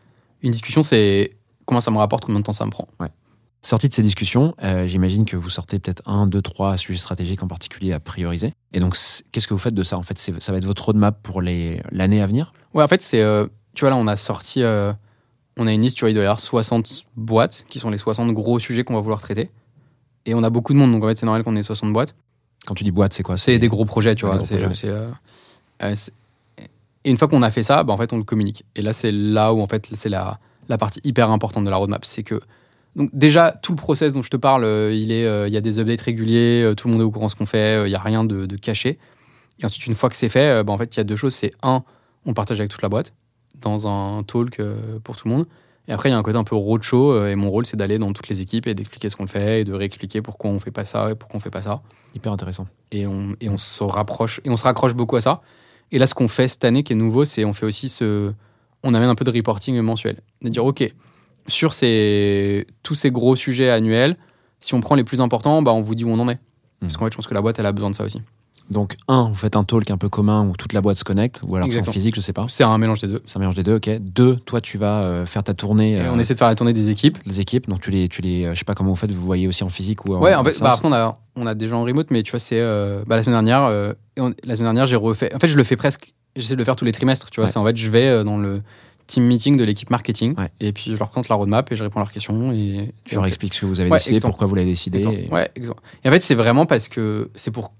une 0.43 0.51
discussion 0.51 0.83
c'est 0.83 1.31
comment 1.65 1.79
ça 1.81 1.89
me 1.89 1.97
rapporte 1.97 2.25
combien 2.25 2.39
de 2.41 2.43
temps 2.45 2.51
ça 2.51 2.65
me 2.65 2.69
prend 2.71 2.87
Sorti 3.61 3.89
de 3.89 3.93
ces 3.93 4.03
discussions, 4.03 4.53
euh, 4.63 4.87
j'imagine 4.87 5.25
que 5.25 5.35
vous 5.35 5.49
sortez 5.49 5.79
peut-être 5.79 6.01
un, 6.05 6.27
deux, 6.27 6.41
trois 6.41 6.77
sujets 6.77 6.99
stratégiques 6.99 7.43
en 7.43 7.47
particulier 7.47 7.91
à 7.91 7.99
prioriser. 7.99 8.53
Et 8.71 8.79
donc, 8.79 8.95
qu'est-ce 9.31 9.47
que 9.47 9.53
vous 9.53 9.59
faites 9.59 9.73
de 9.73 9.83
ça 9.83 9.97
En 9.97 10.03
fait, 10.03 10.17
ça 10.17 10.51
va 10.51 10.57
être 10.57 10.65
votre 10.65 10.85
roadmap 10.85 11.21
pour 11.21 11.41
l'année 11.41 12.21
à 12.21 12.25
venir? 12.25 12.53
Ouais 12.73 12.83
en 12.83 12.87
fait 12.87 13.01
c'est 13.01 13.21
euh, 13.21 13.47
tu 13.73 13.81
vois 13.81 13.89
là 13.89 13.97
on 13.97 14.05
a 14.05 14.15
sorti 14.15 14.61
euh, 14.61 14.93
on 15.57 15.65
a 15.65 15.73
une 15.73 15.81
liste 15.81 15.97
tu 15.97 16.01
vois 16.01 16.11
il 16.11 16.13
doit 16.13 16.21
y 16.21 16.25
avoir 16.27 16.39
60 16.39 17.05
boîtes 17.17 17.65
qui 17.67 17.79
sont 17.79 17.89
les 17.89 17.97
60 17.97 18.31
gros 18.31 18.59
sujets 18.59 18.83
qu'on 18.83 18.93
va 18.93 18.99
vouloir 19.01 19.19
traiter 19.19 19.49
et 20.27 20.35
on 20.35 20.43
a 20.43 20.51
beaucoup 20.51 20.73
de 20.73 20.77
monde 20.77 20.91
donc 20.91 21.03
en 21.03 21.07
fait 21.07 21.17
c'est 21.17 21.25
normal 21.25 21.43
qu'on 21.43 21.55
ait 21.55 21.63
60 21.63 21.91
boîtes 21.91 22.13
Quand 22.67 22.75
tu 22.75 22.83
dis 22.83 22.91
boîte, 22.91 23.13
c'est 23.13 23.23
quoi? 23.23 23.37
C'est 23.37 23.57
des 23.57 23.67
gros 23.67 23.85
projets, 23.85 24.13
tu 24.13 24.27
vois. 24.27 24.39
et 27.03 27.09
une 27.09 27.17
fois 27.17 27.27
qu'on 27.27 27.41
a 27.41 27.51
fait 27.51 27.63
ça, 27.63 27.83
bah, 27.83 27.93
en 27.93 27.97
fait, 27.97 28.13
on 28.13 28.17
le 28.17 28.23
communique. 28.23 28.65
Et 28.75 28.81
là, 28.81 28.93
c'est 28.93 29.11
là 29.11 29.53
où, 29.53 29.61
en 29.61 29.67
fait, 29.67 29.89
c'est 29.95 30.09
la, 30.09 30.39
la 30.67 30.77
partie 30.77 30.99
hyper 31.03 31.31
importante 31.31 31.65
de 31.65 31.69
la 31.69 31.77
roadmap. 31.77 32.03
C'est 32.05 32.23
que, 32.23 32.39
donc, 32.99 33.09
déjà, 33.13 33.53
tout 33.53 33.71
le 33.71 33.77
process 33.77 34.11
dont 34.11 34.21
je 34.21 34.29
te 34.29 34.35
parle, 34.35 34.65
euh, 34.65 34.93
il 34.93 35.13
est, 35.13 35.25
euh, 35.25 35.47
il 35.47 35.53
y 35.53 35.57
a 35.57 35.61
des 35.61 35.79
updates 35.79 36.01
réguliers, 36.01 36.61
euh, 36.61 36.75
tout 36.75 36.89
le 36.89 36.91
monde 36.91 37.01
est 37.01 37.05
au 37.05 37.11
courant 37.11 37.27
de 37.27 37.31
ce 37.31 37.35
qu'on 37.37 37.45
fait, 37.45 37.85
il 37.85 37.89
n'y 37.89 37.95
a 37.95 37.99
rien 37.99 38.25
de, 38.25 38.45
de 38.45 38.55
caché. 38.57 38.99
Et 39.59 39.65
ensuite, 39.65 39.87
une 39.87 39.95
fois 39.95 40.09
que 40.09 40.17
c'est 40.17 40.27
fait, 40.27 40.65
bah, 40.65 40.73
en 40.73 40.77
fait, 40.77 40.93
il 40.93 40.99
y 40.99 40.99
a 40.99 41.05
deux 41.05 41.15
choses. 41.15 41.33
C'est 41.33 41.53
un, 41.63 41.83
on 42.25 42.33
partage 42.33 42.59
avec 42.59 42.69
toute 42.69 42.81
la 42.81 42.89
boîte 42.89 43.13
dans 43.61 43.87
un 43.87 44.23
talk 44.23 44.61
pour 45.03 45.15
tout 45.15 45.29
le 45.29 45.33
monde. 45.33 45.45
Et 45.87 45.93
après, 45.93 46.09
il 46.09 46.11
y 46.11 46.15
a 46.15 46.17
un 46.17 46.23
côté 46.23 46.37
un 46.37 46.43
peu 46.43 46.55
roadshow. 46.55 47.25
et 47.25 47.35
mon 47.35 47.49
rôle, 47.49 47.65
c'est 47.65 47.77
d'aller 47.77 47.99
dans 47.99 48.11
toutes 48.11 48.27
les 48.27 48.41
équipes 48.41 48.67
et 48.67 48.73
d'expliquer 48.73 49.09
ce 49.09 49.15
qu'on 49.15 49.27
fait 49.27 49.61
et 49.61 49.63
de 49.63 49.73
réexpliquer 49.73 50.21
pourquoi 50.21 50.49
on 50.51 50.59
fait 50.59 50.71
pas 50.71 50.83
ça 50.83 51.11
et 51.11 51.15
pourquoi 51.15 51.37
on 51.37 51.39
fait 51.39 51.49
pas 51.49 51.61
ça 51.61 51.81
Hyper 52.15 52.33
intéressant. 52.33 52.67
et 52.91 53.07
on, 53.07 53.35
et 53.39 53.49
on 53.49 53.57
se 53.57 53.83
rapproche 53.83 54.41
et 54.43 54.49
on 54.49 54.57
se 54.57 54.63
raccroche 54.63 54.93
beaucoup 54.93 55.15
à 55.15 55.21
ça. 55.21 55.41
Et 55.91 55.99
là, 55.99 56.05
ce 56.05 56.13
qu'on 56.13 56.27
fait 56.27 56.49
cette 56.49 56.65
année 56.65 56.83
qui 56.83 56.93
est 56.93 56.97
nouveau, 56.97 57.23
c'est 57.23 57.45
on 57.45 57.53
fait 57.53 57.65
aussi 57.65 57.87
ce, 57.87 58.33
on 58.83 58.93
amène 58.93 59.09
un 59.09 59.15
peu 59.15 59.25
de 59.25 59.31
reporting 59.31 59.79
mensuel, 59.81 60.19
de 60.41 60.49
dire 60.49 60.65
ok 60.65 60.93
sur 61.49 61.73
ces 61.73 62.65
tous 62.83 62.95
ces 62.95 63.11
gros 63.11 63.35
sujets 63.35 63.69
annuels, 63.69 64.15
si 64.59 64.73
on 64.73 64.81
prend 64.81 64.95
les 64.95 65.03
plus 65.03 65.19
importants, 65.21 65.61
bah 65.61 65.71
on 65.73 65.81
vous 65.81 65.95
dit 65.95 66.05
où 66.05 66.09
on 66.09 66.19
en 66.19 66.29
est. 66.29 66.39
Parce 66.81 66.95
qu'en 66.95 67.05
fait, 67.05 67.11
je 67.11 67.17
pense 67.17 67.27
que 67.27 67.33
la 67.33 67.41
boîte 67.41 67.59
elle 67.59 67.65
a 67.65 67.71
besoin 67.73 67.89
de 67.91 67.95
ça 67.95 68.05
aussi. 68.05 68.21
Donc, 68.69 68.97
un, 69.07 69.29
vous 69.29 69.33
faites 69.35 69.55
un 69.55 69.63
talk 69.63 69.89
un 69.89 69.97
peu 69.97 70.09
commun 70.09 70.45
où 70.47 70.55
toute 70.55 70.73
la 70.73 70.81
boîte 70.81 70.97
se 70.97 71.03
connecte, 71.03 71.41
ou 71.47 71.55
alors 71.55 71.67
c'est 71.71 71.79
en 71.79 71.91
physique, 71.91 72.13
je 72.15 72.21
sais 72.21 72.33
pas. 72.33 72.45
C'est 72.49 72.63
un 72.63 72.77
mélange 72.77 73.01
des 73.01 73.07
deux. 73.07 73.19
C'est 73.25 73.37
un 73.37 73.39
mélange 73.39 73.55
des 73.55 73.63
deux, 73.63 73.75
ok. 73.77 73.89
Deux, 73.99 74.35
toi, 74.45 74.61
tu 74.61 74.77
vas 74.77 75.03
euh, 75.03 75.25
faire 75.25 75.43
ta 75.43 75.55
tournée. 75.55 75.93
Et 75.93 76.01
euh, 76.01 76.11
on 76.13 76.19
essaie 76.19 76.35
de 76.35 76.37
faire 76.37 76.47
la 76.47 76.53
tournée 76.53 76.71
des 76.73 76.89
équipes. 76.91 77.17
les 77.25 77.41
équipes, 77.41 77.67
donc 77.67 77.81
tu 77.81 77.89
les, 77.89 78.07
tu 78.07 78.21
les, 78.21 78.45
euh, 78.45 78.53
je 78.53 78.59
sais 78.59 78.65
pas 78.65 78.75
comment 78.75 78.91
vous 78.91 78.95
faites, 78.95 79.11
vous 79.11 79.25
voyez 79.25 79.47
aussi 79.47 79.63
en 79.63 79.69
physique 79.69 80.05
ou 80.05 80.13
en 80.13 80.19
Ouais, 80.21 80.35
en 80.35 80.43
fait, 80.43 80.59
bah, 80.61 80.69
après 80.71 80.87
on 80.87 80.93
a 80.93 81.15
on 81.35 81.47
a 81.47 81.55
des 81.55 81.67
gens 81.67 81.81
en 81.81 81.83
remote, 81.83 82.11
mais 82.11 82.21
tu 82.21 82.29
vois 82.29 82.39
c'est 82.39 82.61
bah, 83.07 83.15
la 83.15 83.23
semaine 83.23 83.43
dernière, 83.43 83.63
on- 84.19 84.33
la 84.43 84.55
semaine 84.55 84.67
dernière 84.67 84.85
j'ai 84.85 84.97
refait. 84.97 85.33
En 85.33 85.39
fait, 85.39 85.47
je 85.47 85.57
le 85.57 85.63
fais 85.63 85.75
presque. 85.75 86.13
J'essaie 86.35 86.53
de 86.53 86.59
le 86.59 86.63
faire 86.65 86.75
tous 86.75 86.85
les 86.85 86.91
trimestres. 86.91 87.31
Tu 87.31 87.39
vois, 87.39 87.45
Ouais. 87.47 87.51
c'est 87.51 87.57
en 87.57 87.65
fait 87.65 87.75
je 87.75 87.89
vais 87.89 88.23
dans 88.23 88.37
le 88.37 88.61
team 89.09 89.23
meeting 89.25 89.57
de 89.57 89.63
l'équipe 89.63 89.89
marketing 89.89 90.35
Ouais. 90.37 90.49
et 90.59 90.71
puis 90.71 90.91
je 90.93 90.97
leur 90.97 91.09
présente 91.09 91.29
la 91.29 91.35
roadmap 91.35 91.71
et 91.71 91.75
je 91.75 91.83
réponds 91.83 91.99
à 91.99 92.03
leurs 92.03 92.11
questions 92.11 92.51
et 92.53 92.93
Tu 93.05 93.15
leur 93.15 93.25
expliques 93.25 93.53
ce 93.55 93.61
que 93.61 93.65
vous 93.65 93.79
avez 93.79 93.89
Ouais, 93.89 93.97
décidé, 93.97 94.15
exemple. 94.17 94.31
pourquoi 94.33 94.47
vous 94.47 94.55
l'avez 94.55 94.67
décidé. 94.67 94.99
Et- 94.99 95.33
Ouais, 95.33 95.49
exactement. 95.55 95.83
Et 96.03 96.09
en 96.09 96.11
fait, 96.11 96.21
c'est 96.21 96.35
vraiment 96.35 96.65
parce 96.67 96.87
que 96.87 97.29
c'est 97.35 97.51
pour 97.51 97.73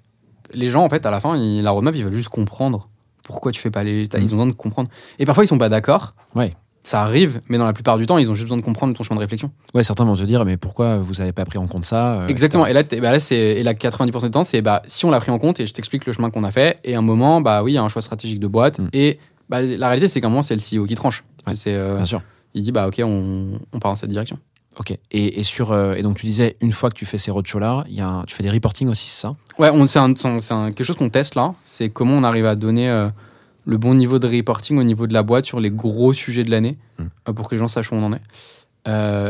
les 0.53 0.69
gens, 0.69 0.83
en 0.83 0.89
fait, 0.89 1.05
à 1.05 1.11
la 1.11 1.19
fin, 1.19 1.37
ils- 1.37 1.61
la 1.61 1.69
roadmap, 1.71 1.95
ils 1.95 2.03
veulent 2.03 2.13
juste 2.13 2.29
comprendre 2.29 2.89
pourquoi 3.23 3.51
tu 3.51 3.61
fais 3.61 3.69
pas 3.71 3.83
les. 3.83 4.03
Mhm. 4.05 4.09
Ils 4.15 4.23
ont 4.33 4.37
besoin 4.37 4.47
de 4.47 4.51
comprendre. 4.53 4.89
Et 5.19 5.25
parfois, 5.25 5.43
ils 5.43 5.47
sont 5.47 5.59
pas 5.59 5.69
d'accord. 5.69 6.15
Ouais. 6.33 6.53
Ça 6.81 7.01
arrive, 7.03 7.41
mais 7.49 7.57
dans 7.57 7.65
la 7.65 7.73
plupart 7.73 7.97
du 7.97 8.05
temps, 8.07 8.17
ils 8.17 8.31
ont 8.31 8.33
juste 8.33 8.45
besoin 8.45 8.57
de 8.57 8.63
comprendre 8.63 8.95
ton 8.95 9.03
chemin 9.03 9.17
de 9.17 9.19
réflexion. 9.19 9.51
Ouais, 9.75 9.83
certains 9.83 10.05
vont 10.05 10.15
te 10.15 10.23
dire, 10.23 10.45
mais 10.45 10.55
pourquoi 10.57 10.97
vous 10.97 11.19
avez 11.21 11.33
pas 11.33 11.43
pris 11.45 11.59
en 11.59 11.67
compte 11.67 11.83
ça 11.83 12.21
euh, 12.21 12.27
Exactement. 12.27 12.65
etc. 12.65 12.87
Et 12.89 12.95
là, 12.95 13.01
bah 13.01 13.11
là, 13.11 13.19
c'est 13.19 13.35
et 13.37 13.63
là 13.63 13.73
90% 13.75 14.27
du 14.27 14.31
temps, 14.31 14.45
c'est 14.45 14.61
bah 14.61 14.81
si 14.87 15.05
on 15.05 15.11
l'a 15.11 15.19
pris 15.19 15.29
en 15.29 15.37
compte 15.39 15.59
et 15.59 15.67
je 15.67 15.73
t'explique 15.73 16.05
le 16.05 16.13
chemin 16.13 16.31
qu'on 16.31 16.43
a 16.45 16.51
fait. 16.51 16.79
Et 16.85 16.95
à 16.95 16.97
un 16.97 17.01
moment, 17.01 17.41
bah 17.41 17.61
oui, 17.63 17.73
il 17.73 17.75
y 17.75 17.77
a 17.77 17.83
un 17.83 17.89
choix 17.89 18.01
stratégique 18.01 18.39
de 18.39 18.47
boîte. 18.47 18.79
Mhm. 18.79 18.89
Et 18.93 19.19
bah, 19.49 19.61
la 19.61 19.87
réalité, 19.87 20.07
c'est 20.07 20.21
qu'à 20.21 20.27
un 20.27 20.29
moment, 20.29 20.41
c'est 20.43 20.55
le 20.55 20.61
CEO 20.61 20.85
qui 20.85 20.95
tranche. 20.95 21.23
Ouais. 21.47 21.55
C'est, 21.55 21.73
euh, 21.75 21.95
Bien 21.95 22.05
sûr. 22.05 22.21
il 22.53 22.61
dit 22.61 22.71
bah 22.71 22.87
ok, 22.87 23.01
on, 23.03 23.59
on 23.73 23.79
part 23.79 23.91
dans 23.91 23.95
cette 23.95 24.09
direction. 24.09 24.37
Ok. 24.79 24.91
Et, 25.11 25.39
et 25.39 25.43
sur, 25.43 25.71
euh, 25.71 25.95
et 25.95 26.03
donc 26.03 26.17
tu 26.17 26.25
disais, 26.25 26.53
une 26.61 26.71
fois 26.71 26.89
que 26.89 26.95
tu 26.95 27.05
fais 27.05 27.17
ces 27.17 27.31
roadshows 27.31 27.59
là, 27.59 27.83
il 27.89 27.95
y 27.95 28.01
a 28.01 28.07
un- 28.07 28.23
tu 28.25 28.35
fais 28.35 28.43
des 28.43 28.49
reporting 28.51 28.87
aussi, 28.87 29.09
c'est 29.09 29.21
ça? 29.21 29.35
Ouais, 29.57 29.69
on- 29.73 29.87
c'est 29.87 29.99
un- 29.99 30.13
c'est 30.15 30.27
un- 30.27 30.39
c'est 30.39 30.53
un- 30.53 30.67
quelque 30.71 30.83
chose 30.85 30.95
qu'on 30.95 31.09
teste 31.09 31.35
là. 31.35 31.53
C'est 31.65 31.89
comment 31.89 32.13
on 32.13 32.23
arrive 32.23 32.45
à 32.45 32.55
donner 32.55 32.89
euh, 32.89 33.09
le 33.65 33.77
bon 33.77 33.93
niveau 33.95 34.19
de 34.19 34.27
reporting 34.27 34.77
au 34.77 34.83
niveau 34.83 35.05
de 35.07 35.13
la 35.13 35.23
boîte 35.23 35.45
sur 35.45 35.59
les 35.59 35.69
gros 35.71 36.13
sujets 36.13 36.43
de 36.43 36.51
l'année 36.51 36.77
Mm. 36.99 37.03
euh, 37.29 37.33
pour 37.33 37.49
que 37.49 37.55
les 37.55 37.59
gens 37.59 37.67
sachent 37.67 37.91
où 37.91 37.95
on 37.95 38.03
en 38.03 38.13
est. 38.13 38.21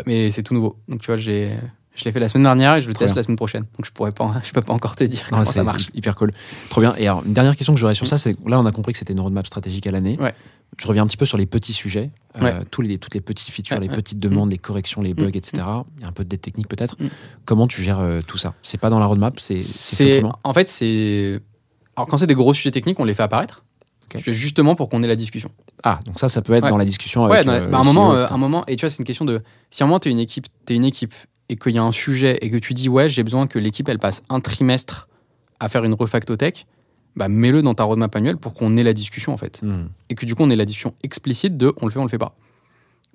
Mais 0.05 0.31
c'est 0.31 0.43
tout 0.43 0.53
nouveau. 0.53 0.77
Donc 0.87 1.01
tu 1.01 1.07
vois, 1.07 1.17
j'ai, 1.17 1.51
je 1.99 2.05
l'ai 2.05 2.11
fait 2.11 2.19
la 2.19 2.29
semaine 2.29 2.43
dernière 2.43 2.75
et 2.75 2.81
je 2.81 2.87
le 2.87 2.93
Trop 2.93 2.99
teste 3.03 3.13
bien. 3.13 3.19
la 3.19 3.23
semaine 3.23 3.35
prochaine. 3.35 3.63
Donc 3.77 3.85
je 3.85 3.91
pourrais 3.91 4.11
pas, 4.11 4.33
je 4.43 4.51
peux 4.51 4.61
pas 4.61 4.73
encore 4.73 4.95
te 4.95 5.03
dire 5.03 5.21
Non, 5.25 5.29
comment 5.39 5.43
ça 5.45 5.63
marche. 5.63 5.89
hyper 5.93 6.15
cool. 6.15 6.31
Trop 6.69 6.81
bien. 6.81 6.95
Et 6.97 7.07
alors, 7.07 7.23
une 7.25 7.33
dernière 7.33 7.55
question 7.55 7.73
que 7.73 7.79
j'aurais 7.79 7.93
sur 7.93 8.07
ça, 8.07 8.17
c'est 8.17 8.35
là, 8.47 8.59
on 8.59 8.65
a 8.65 8.71
compris 8.71 8.93
que 8.93 8.99
c'était 8.99 9.13
une 9.13 9.19
roadmap 9.19 9.45
stratégique 9.45 9.85
à 9.87 9.91
l'année. 9.91 10.17
Ouais. 10.19 10.33
Je 10.77 10.87
reviens 10.87 11.03
un 11.03 11.07
petit 11.07 11.17
peu 11.17 11.25
sur 11.25 11.37
les 11.37 11.45
petits 11.47 11.73
sujets, 11.73 12.11
euh, 12.37 12.41
Ouais. 12.43 12.55
tous 12.71 12.81
les, 12.83 12.99
toutes 12.99 13.13
les 13.15 13.21
petites 13.21 13.49
features, 13.49 13.75
Ouais, 13.77 13.81
les 13.83 13.89
ouais. 13.89 13.95
petites 13.95 14.19
demandes, 14.19 14.51
les 14.51 14.57
corrections, 14.59 15.01
les 15.01 15.13
bugs, 15.13 15.25
Mm. 15.25 15.29
etc. 15.35 15.51
Il 15.97 16.01
y 16.03 16.05
a 16.05 16.07
un 16.07 16.11
peu 16.11 16.23
de 16.23 16.35
technique 16.35 16.67
peut-être. 16.67 16.95
Mm. 17.01 17.07
Comment 17.45 17.67
tu 17.67 17.81
gères 17.83 17.99
euh, 17.99 18.21
tout 18.25 18.37
ça? 18.37 18.53
C'est 18.61 18.77
pas 18.79 18.89
dans 18.89 18.99
la 18.99 19.05
roadmap, 19.07 19.39
c'est 19.39 19.57
en 20.43 20.53
fait, 20.53 20.69
c'est. 20.69 21.39
Alors 21.95 22.07
quand 22.07 22.17
c'est 22.17 22.27
des 22.27 22.35
gros 22.35 22.53
sujets 22.53 22.71
techniques, 22.71 22.99
on 22.99 23.03
les 23.05 23.13
fait 23.13 23.23
apparaître. 23.23 23.63
Justement 24.25 24.73
pour 24.73 24.89
qu'on 24.89 25.03
ait 25.03 25.07
la 25.07 25.15
discussion. 25.15 25.51
Ah, 25.83 25.99
donc 26.05 26.17
ça, 26.17 26.27
ça 26.29 26.41
peut 26.41 26.53
être 26.53 26.63
Ouais. 26.63 26.69
dans 26.71 26.77
la 26.77 26.85
discussion 26.85 27.25
Ouais, 27.25 27.33
avec 27.33 27.45
dans 27.45 27.51
la- 27.51 27.59
euh, 27.59 27.67
bah, 27.67 27.77
à 27.77 27.81
un 27.81 27.83
le 27.83 27.87
moment, 27.93 28.11
CEO, 28.13 28.17
euh, 28.17 28.27
un 28.31 28.37
moment, 28.37 28.63
et 28.67 28.75
tu 28.75 28.81
vois, 28.83 28.89
c'est 28.89 28.97
une 28.97 29.05
question 29.05 29.23
de 29.23 29.41
si 29.69 29.83
à 29.83 29.85
un 29.85 29.87
moment 29.87 29.99
une 30.03 30.17
équipe, 30.19 30.47
t'es 30.65 30.73
une 30.75 30.83
équipe 30.85 31.13
et 31.49 31.55
qu'il 31.55 31.73
y 31.73 31.77
a 31.77 31.83
un 31.83 31.91
sujet 31.91 32.37
et 32.41 32.49
que 32.49 32.57
tu 32.57 32.73
dis 32.73 32.89
ouais, 32.89 33.09
j'ai 33.09 33.23
besoin 33.23 33.47
que 33.47 33.59
l'équipe 33.59 33.89
elle 33.89 33.99
passe 33.99 34.23
un 34.29 34.39
trimestre 34.39 35.07
à 35.59 35.67
faire 35.67 35.83
une 35.83 35.93
refactothèque, 35.93 36.67
bah, 37.15 37.27
mets-le 37.27 37.61
dans 37.61 37.73
ta 37.73 37.83
roadmap 37.83 38.15
annuelle 38.15 38.37
pour 38.37 38.53
qu'on 38.53 38.77
ait 38.77 38.83
la 38.83 38.93
discussion 38.93 39.33
en 39.33 39.37
fait. 39.37 39.61
Hmm. 39.61 39.87
Et 40.09 40.15
que 40.15 40.25
du 40.25 40.35
coup, 40.35 40.43
on 40.43 40.49
ait 40.49 40.55
la 40.55 40.65
discussion 40.65 40.93
explicite 41.03 41.57
de 41.57 41.73
on 41.81 41.85
le 41.85 41.91
fait, 41.91 41.99
on 41.99 42.03
le 42.03 42.09
fait 42.09 42.17
pas. 42.17 42.35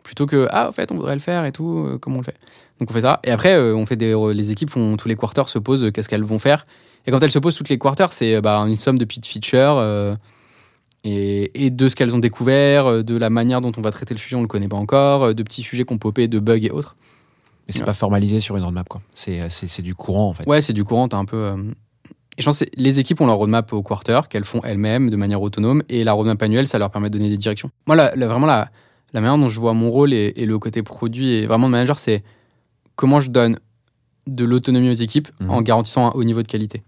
Plutôt 0.02 0.26
que 0.26 0.46
ah, 0.50 0.68
en 0.68 0.72
fait, 0.72 0.92
on 0.92 0.96
voudrait 0.96 1.14
le 1.14 1.20
faire 1.20 1.46
et 1.46 1.52
tout, 1.52 1.84
euh, 1.86 1.98
comment 1.98 2.16
on 2.16 2.20
le 2.20 2.24
fait 2.24 2.36
Donc 2.80 2.90
on 2.90 2.92
fait 2.92 3.00
ça. 3.00 3.20
Et 3.24 3.30
après, 3.30 3.54
euh, 3.54 3.74
on 3.74 3.86
fait 3.86 3.96
des, 3.96 4.14
les 4.34 4.50
équipes 4.50 4.68
font 4.68 4.96
tous 4.96 5.08
les 5.08 5.16
quarters 5.16 5.48
se 5.48 5.58
posent 5.58 5.84
euh, 5.84 5.90
qu'est-ce 5.90 6.08
qu'elles 6.08 6.24
vont 6.24 6.38
faire. 6.38 6.66
Et 7.06 7.10
quand 7.10 7.22
elles 7.22 7.30
se 7.30 7.38
posent 7.38 7.56
toutes 7.56 7.68
les 7.68 7.78
quarters, 7.78 8.12
c'est 8.12 8.36
euh, 8.36 8.40
bah, 8.40 8.58
une 8.60 8.76
somme 8.76 8.98
de 8.98 9.04
petites 9.04 9.26
features 9.26 9.76
euh, 9.78 10.14
et, 11.04 11.66
et 11.66 11.70
de 11.70 11.88
ce 11.88 11.96
qu'elles 11.96 12.14
ont 12.14 12.18
découvert, 12.18 12.86
euh, 12.86 13.02
de 13.02 13.16
la 13.16 13.30
manière 13.30 13.60
dont 13.60 13.72
on 13.76 13.82
va 13.82 13.90
traiter 13.90 14.14
le 14.14 14.18
sujet, 14.18 14.36
on 14.36 14.42
le 14.42 14.48
connaît 14.48 14.68
pas 14.68 14.76
encore, 14.76 15.24
euh, 15.24 15.32
de 15.34 15.42
petits 15.42 15.62
sujets 15.62 15.84
qu'on 15.84 15.98
popé, 15.98 16.28
de 16.28 16.38
bugs 16.38 16.62
et 16.62 16.70
autres. 16.70 16.96
Mais 17.66 17.72
c'est 17.72 17.80
Ouais. 17.80 17.84
pas 17.86 17.92
formalisé 17.92 18.40
sur 18.40 18.56
une 18.56 18.64
roadmap, 18.64 18.88
quoi. 18.88 19.00
C'est, 19.14 19.40
euh, 19.40 19.46
c'est, 19.50 19.66
c'est 19.66 19.82
du 19.82 19.94
courant, 19.94 20.28
en 20.28 20.32
fait. 20.34 20.46
Ouais, 20.46 20.60
c'est 20.60 20.72
du 20.74 20.84
courant, 20.84 21.08
t'as 21.08 21.16
un 21.16 21.24
peu. 21.24 21.36
euh, 21.36 21.56
Et 22.36 22.42
je 22.42 22.44
pense 22.44 22.58
que 22.60 22.64
les 22.76 22.98
équipes 22.98 23.20
ont 23.20 23.26
leur 23.26 23.36
roadmap 23.36 23.72
au 23.72 23.82
quarter 23.82 24.20
qu'elles 24.28 24.44
font 24.44 24.60
elles-mêmes 24.64 25.08
de 25.08 25.16
manière 25.16 25.40
autonome 25.40 25.82
et 25.88 26.02
la 26.04 26.12
roadmap 26.12 26.42
annuelle, 26.42 26.66
ça 26.68 26.78
leur 26.78 26.90
permet 26.90 27.08
de 27.08 27.16
donner 27.18 27.30
des 27.30 27.36
directions. 27.38 27.70
Moi, 27.86 27.94
la- 27.96 28.14
la- 28.16 28.26
vraiment, 28.26 28.46
la, 28.46 28.70
la 29.12 29.20
manière 29.20 29.38
dont 29.38 29.48
je 29.48 29.60
vois 29.60 29.72
mon 29.72 29.90
rôle 29.90 30.12
et, 30.12 30.32
et 30.36 30.44
le 30.44 30.58
côté 30.58 30.82
produit 30.82 31.30
et 31.30 31.46
vraiment 31.46 31.68
de 31.68 31.72
manager, 31.72 31.96
c'est 31.98 32.22
comment 32.96 33.20
je 33.20 33.30
donne 33.30 33.58
de 34.26 34.44
l'autonomie 34.44 34.90
aux 34.90 34.94
équipes 34.94 35.28
Mhm. 35.40 35.50
en 35.50 35.62
garantissant 35.62 36.08
un 36.08 36.10
haut 36.10 36.24
niveau 36.24 36.42
de 36.42 36.48
qualité. 36.48 36.82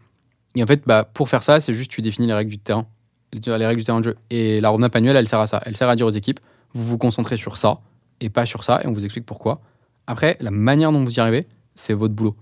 Et 0.57 0.63
en 0.63 0.67
fait, 0.67 0.83
bah, 0.87 1.09
pour 1.15 1.29
faire 1.29 1.43
ça, 1.43 1.61
c'est 1.61 1.73
juste 1.73 1.91
tu 1.91 2.03
définis 2.03 2.27
les 2.27 2.35
règles 2.35 2.51
du 2.51 2.59
terrain, 2.59 2.87
les 3.33 3.67
règles 3.67 3.79
du 3.81 3.85
terrain 3.85 4.01
de 4.01 4.05
jeu. 4.05 4.17
Et 4.31 4.61
la 4.61 4.71
roadmap 4.71 4.95
annuelle, 4.97 5.17
elle 5.17 5.29
sert 5.29 5.39
à 5.41 5.47
ça. 5.47 5.63
Elle 5.65 5.77
sert 5.77 5.89
à 5.89 5.95
dire 5.97 6.07
aux 6.07 6.11
équipes, 6.11 6.41
vous 6.75 6.83
vous 6.85 6.99
concentrez 6.99 7.37
sur 7.37 7.57
ça 7.57 7.79
et 8.21 8.31
pas 8.31 8.47
sur 8.47 8.65
ça, 8.65 8.81
et 8.83 8.87
on 8.89 8.93
vous 8.93 9.05
explique 9.05 9.27
pourquoi. 9.27 9.61
Après, 10.07 10.37
la 10.41 10.51
manière 10.51 10.93
dont 10.93 11.03
vous 11.05 11.15
y 11.17 11.21
arrivez, 11.21 11.47
c'est 11.75 11.93
votre 11.95 12.15
boulot. 12.15 12.37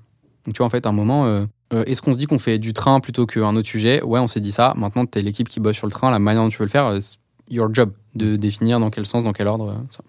Donc 0.45 0.55
tu 0.55 0.59
vois, 0.59 0.67
en 0.67 0.71
fait, 0.71 0.87
à 0.87 0.91
un 0.91 0.93
moment, 0.93 1.25
euh, 1.27 1.47
euh, 1.73 1.85
est-ce 1.87 2.03
qu'on 2.03 2.13
se 2.13 2.19
dit 2.19 2.27
qu'on 2.27 2.39
fait 2.39 2.59
du 2.59 2.73
train 2.75 3.01
plutôt 3.01 3.27
qu'un 3.27 3.57
autre 3.57 3.69
sujet? 3.69 4.03
Ouais, 4.03 4.21
on 4.21 4.27
s'est 4.29 4.41
dit 4.41 4.53
ça. 4.53 4.75
Maintenant, 4.77 5.07
tu 5.07 5.19
es 5.19 5.23
l'équipe 5.23 5.49
qui 5.49 5.61
bosse 5.61 5.77
sur 5.77 5.87
le 5.87 5.93
train, 5.93 6.11
la 6.11 6.19
manière 6.19 6.43
dont 6.43 6.49
tu 6.51 6.59
veux 6.59 6.65
le 6.67 6.71
faire, 6.71 6.87
euh, 6.87 7.01
c'est 7.01 7.17
your 7.51 7.69
job 7.75 7.93
de 8.15 8.37
définir 8.37 8.81
dans 8.81 8.91
quel 8.91 9.07
sens, 9.07 9.25
dans 9.25 9.33
quel 9.33 9.47
ordre. 9.47 9.75
ça. 9.91 10.01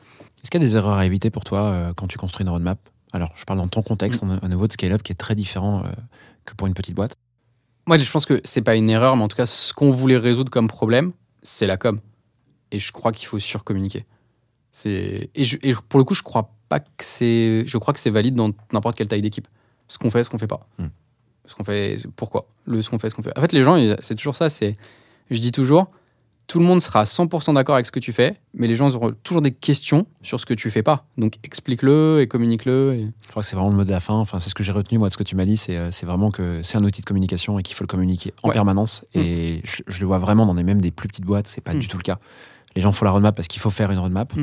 Est-ce 0.44 0.52
qu'il 0.52 0.62
y 0.62 0.64
a 0.64 0.68
des 0.68 0.76
erreurs 0.78 0.98
à 0.98 1.06
éviter 1.06 1.30
pour 1.30 1.44
toi 1.44 1.64
euh, 1.64 1.94
quand 1.94 2.08
tu 2.08 2.18
construis 2.18 2.44
une 2.46 2.50
roadmap? 2.52 2.78
Alors, 3.14 3.30
je 3.36 3.46
parle 3.46 3.60
dans 3.60 3.68
ton 3.68 3.82
contexte, 3.82 4.22
Mm. 4.24 4.30
on 4.30 4.32
a 4.38 4.46
un 4.46 4.50
niveau 4.50 4.68
de 4.68 4.74
scale-up 4.74 5.02
qui 5.02 5.12
est 5.14 5.16
très 5.16 5.36
différent 5.36 5.84
que 6.44 6.54
pour 6.54 6.68
une 6.68 6.74
petite 6.74 6.96
boîte. 6.96 7.16
Moi, 7.88 7.98
je 7.98 8.12
pense 8.12 8.26
que 8.26 8.42
c'est 8.44 8.62
pas 8.62 8.76
une 8.76 8.90
erreur, 8.90 9.16
mais 9.16 9.24
en 9.24 9.28
tout 9.30 9.38
cas, 9.38 9.46
ce 9.46 9.74
qu'on 9.74 9.92
voulait 9.92 10.18
résoudre 10.18 10.52
comme 10.52 10.68
problème, 10.68 11.14
c'est 11.42 11.66
la 11.68 11.78
com. 11.78 12.00
Et 12.72 12.80
je 12.80 12.92
crois 12.92 13.12
qu'il 13.14 13.28
faut 13.28 13.40
surcommuniquer. 13.40 14.06
C'est 14.72 15.30
et, 15.34 15.46
je- 15.46 15.58
et 15.64 15.74
pour 15.88 16.00
le 16.00 16.04
coup, 16.04 16.14
je 16.14 16.24
crois 16.24 16.55
pas 16.70 16.80
que 16.80 16.86
c'est. 17.00 17.64
Je 17.66 17.78
crois 17.78 17.94
que 17.94 18.00
c'est 18.00 18.10
valide 18.10 18.36
dans 18.36 18.52
n'importe 18.74 18.96
quelle 18.98 19.08
taille 19.08 19.22
d'équipe. 19.22 19.48
Ce 19.88 19.98
qu'on 19.98 20.10
fait, 20.10 20.24
ce 20.24 20.30
qu'on 20.30 20.38
fait 20.40 20.48
pas. 20.48 20.62
Hmm. 20.80 20.88
Ce 21.46 21.54
qu'on 21.56 21.64
fait, 21.64 22.00
pourquoi? 22.16 22.48
Le 22.66 22.82
ce 22.82 22.90
qu'on 22.90 22.98
fait, 23.00 23.10
ce 23.10 23.16
qu'on 23.16 23.22
fait. 23.22 23.38
En 23.38 23.42
fait, 23.42 23.52
les 23.54 23.62
gens, 23.64 23.78
c'est 24.02 24.16
toujours 24.16 24.36
ça. 24.36 24.50
C'est, 24.50 24.78
je 25.30 25.40
dis 25.40 25.52
toujours, 25.52 25.92
tout 26.48 26.58
le 26.60 26.66
monde 26.66 26.82
sera 26.82 27.04
100% 27.04 27.54
d'accord 27.54 27.76
avec 27.76 27.86
ce 27.86 27.92
que 27.92 28.00
tu 28.00 28.14
fais, 28.14 28.40
mais 28.56 28.68
les 28.68 28.76
gens 28.76 28.90
auront 28.96 29.14
toujours 29.24 29.42
des 29.44 29.52
questions 29.52 30.08
sur 30.24 30.40
ce 30.40 30.46
que 30.48 30.56
tu 30.56 30.72
fais 30.72 30.82
pas. 30.82 31.06
Donc 31.20 31.36
explique-le 31.44 32.20
et 32.22 32.28
communique-le. 32.28 32.94
Et... 32.96 33.08
Je 33.24 33.28
crois 33.30 33.44
que 33.44 33.48
c'est 33.48 33.56
vraiment 33.56 33.70
le 33.70 33.76
mot 33.76 33.84
de 33.84 33.92
la 33.92 34.00
fin. 34.00 34.16
Enfin, 34.16 34.40
c'est 34.40 34.50
ce 34.50 34.56
que 34.56 34.64
j'ai 34.64 34.72
retenu, 34.72 34.98
moi, 34.98 35.10
de 35.10 35.14
ce 35.14 35.18
que 35.20 35.24
tu 35.24 35.36
m'as 35.36 35.46
dit. 35.46 35.58
C'est, 35.58 35.78
euh, 35.78 35.92
c'est 35.92 36.06
vraiment 36.08 36.32
que 36.32 36.62
c'est 36.64 36.80
un 36.82 36.84
outil 36.84 37.02
de 37.02 37.06
communication 37.06 37.60
et 37.60 37.64
qu'il 37.64 37.76
faut 37.76 37.84
le 37.84 37.88
communiquer 37.88 38.34
en 38.42 38.48
Ouais. 38.50 38.54
permanence. 38.54 39.06
Et 39.14 39.62
je, 39.66 39.84
je 39.88 40.00
le 40.00 40.08
vois 40.08 40.18
vraiment 40.18 40.48
dans 40.48 40.56
des, 40.56 40.64
même 40.64 40.82
des 40.82 40.92
plus 40.92 41.08
petites 41.08 41.26
boîtes. 41.26 41.48
C'est 41.48 41.62
pas 41.62 41.74
Mm. 41.76 41.80
du 41.80 41.88
tout 41.88 41.98
le 41.98 42.04
cas. 42.04 42.18
Les 42.76 42.82
gens 42.82 42.92
font 42.92 43.06
la 43.06 43.12
roadmap 43.12 43.36
parce 43.36 43.48
qu'il 43.48 43.62
faut 43.62 43.70
faire 43.70 43.92
une 43.92 44.00
roadmap. 44.00 44.34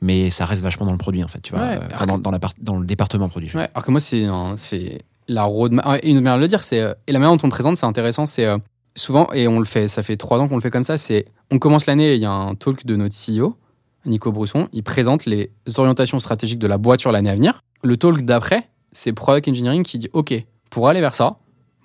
Mais 0.00 0.30
ça 0.30 0.44
reste 0.44 0.62
vachement 0.62 0.86
dans 0.86 0.92
le 0.92 0.98
produit, 0.98 1.24
en 1.24 1.28
fait. 1.28 1.40
Tu 1.40 1.52
vois, 1.54 1.62
Ouais. 1.62 1.78
Euh, 1.80 1.88
enfin, 1.92 2.06
dans, 2.06 2.18
dans 2.18 2.30
la 2.30 2.38
part- 2.38 2.52
dans 2.60 2.76
le 2.78 2.84
département 2.86 3.28
produit. 3.28 3.50
Ouais, 3.54 3.68
alors 3.74 3.84
que 3.84 3.90
moi, 3.90 4.00
c'est 4.00 5.00
la 5.28 5.42
roadmap. 5.44 5.84
ah, 5.88 5.98
Et 6.02 6.10
une 6.10 6.16
manière 6.16 6.36
de 6.36 6.42
le 6.42 6.48
dire, 6.48 6.62
c'est. 6.62 6.80
euh, 6.80 6.92
Et 7.06 7.12
la 7.12 7.18
manière 7.18 7.34
dont 7.36 7.42
on 7.42 7.46
le 7.46 7.52
présente, 7.52 7.76
c'est 7.76 7.86
intéressant. 7.86 8.26
C'est 8.26 8.44
euh, 8.44 8.58
souvent, 8.94 9.28
et 9.32 9.48
on 9.48 9.58
le 9.58 9.64
fait, 9.64 9.88
ça 9.88 10.02
fait 10.02 10.16
trois 10.16 10.38
ans 10.40 10.48
qu'on 10.48 10.56
le 10.56 10.60
fait 10.60 10.70
comme 10.70 10.82
ça, 10.82 10.96
c'est. 10.96 11.24
On 11.50 11.58
commence 11.58 11.86
l'année, 11.86 12.12
et 12.12 12.14
il 12.16 12.20
y 12.20 12.26
a 12.26 12.30
un 12.30 12.54
talk 12.54 12.84
de 12.84 12.96
notre 12.96 13.14
CEO, 13.14 13.56
Nico 14.04 14.30
Brousson. 14.32 14.68
Il 14.72 14.82
présente 14.82 15.24
les 15.24 15.50
orientations 15.76 16.18
stratégiques 16.18 16.58
de 16.58 16.66
la 16.66 16.76
boîte 16.78 17.00
sur 17.00 17.10
l'année 17.12 17.30
à 17.30 17.34
venir. 17.34 17.60
Le 17.82 17.96
talk 17.96 18.22
d'après, 18.22 18.68
c'est 18.92 19.12
Product 19.12 19.48
Engineering 19.48 19.82
qui 19.82 19.96
dit 19.98 20.08
OK, 20.12 20.34
pour 20.70 20.88
aller 20.88 21.00
vers 21.00 21.14
ça, 21.14 21.36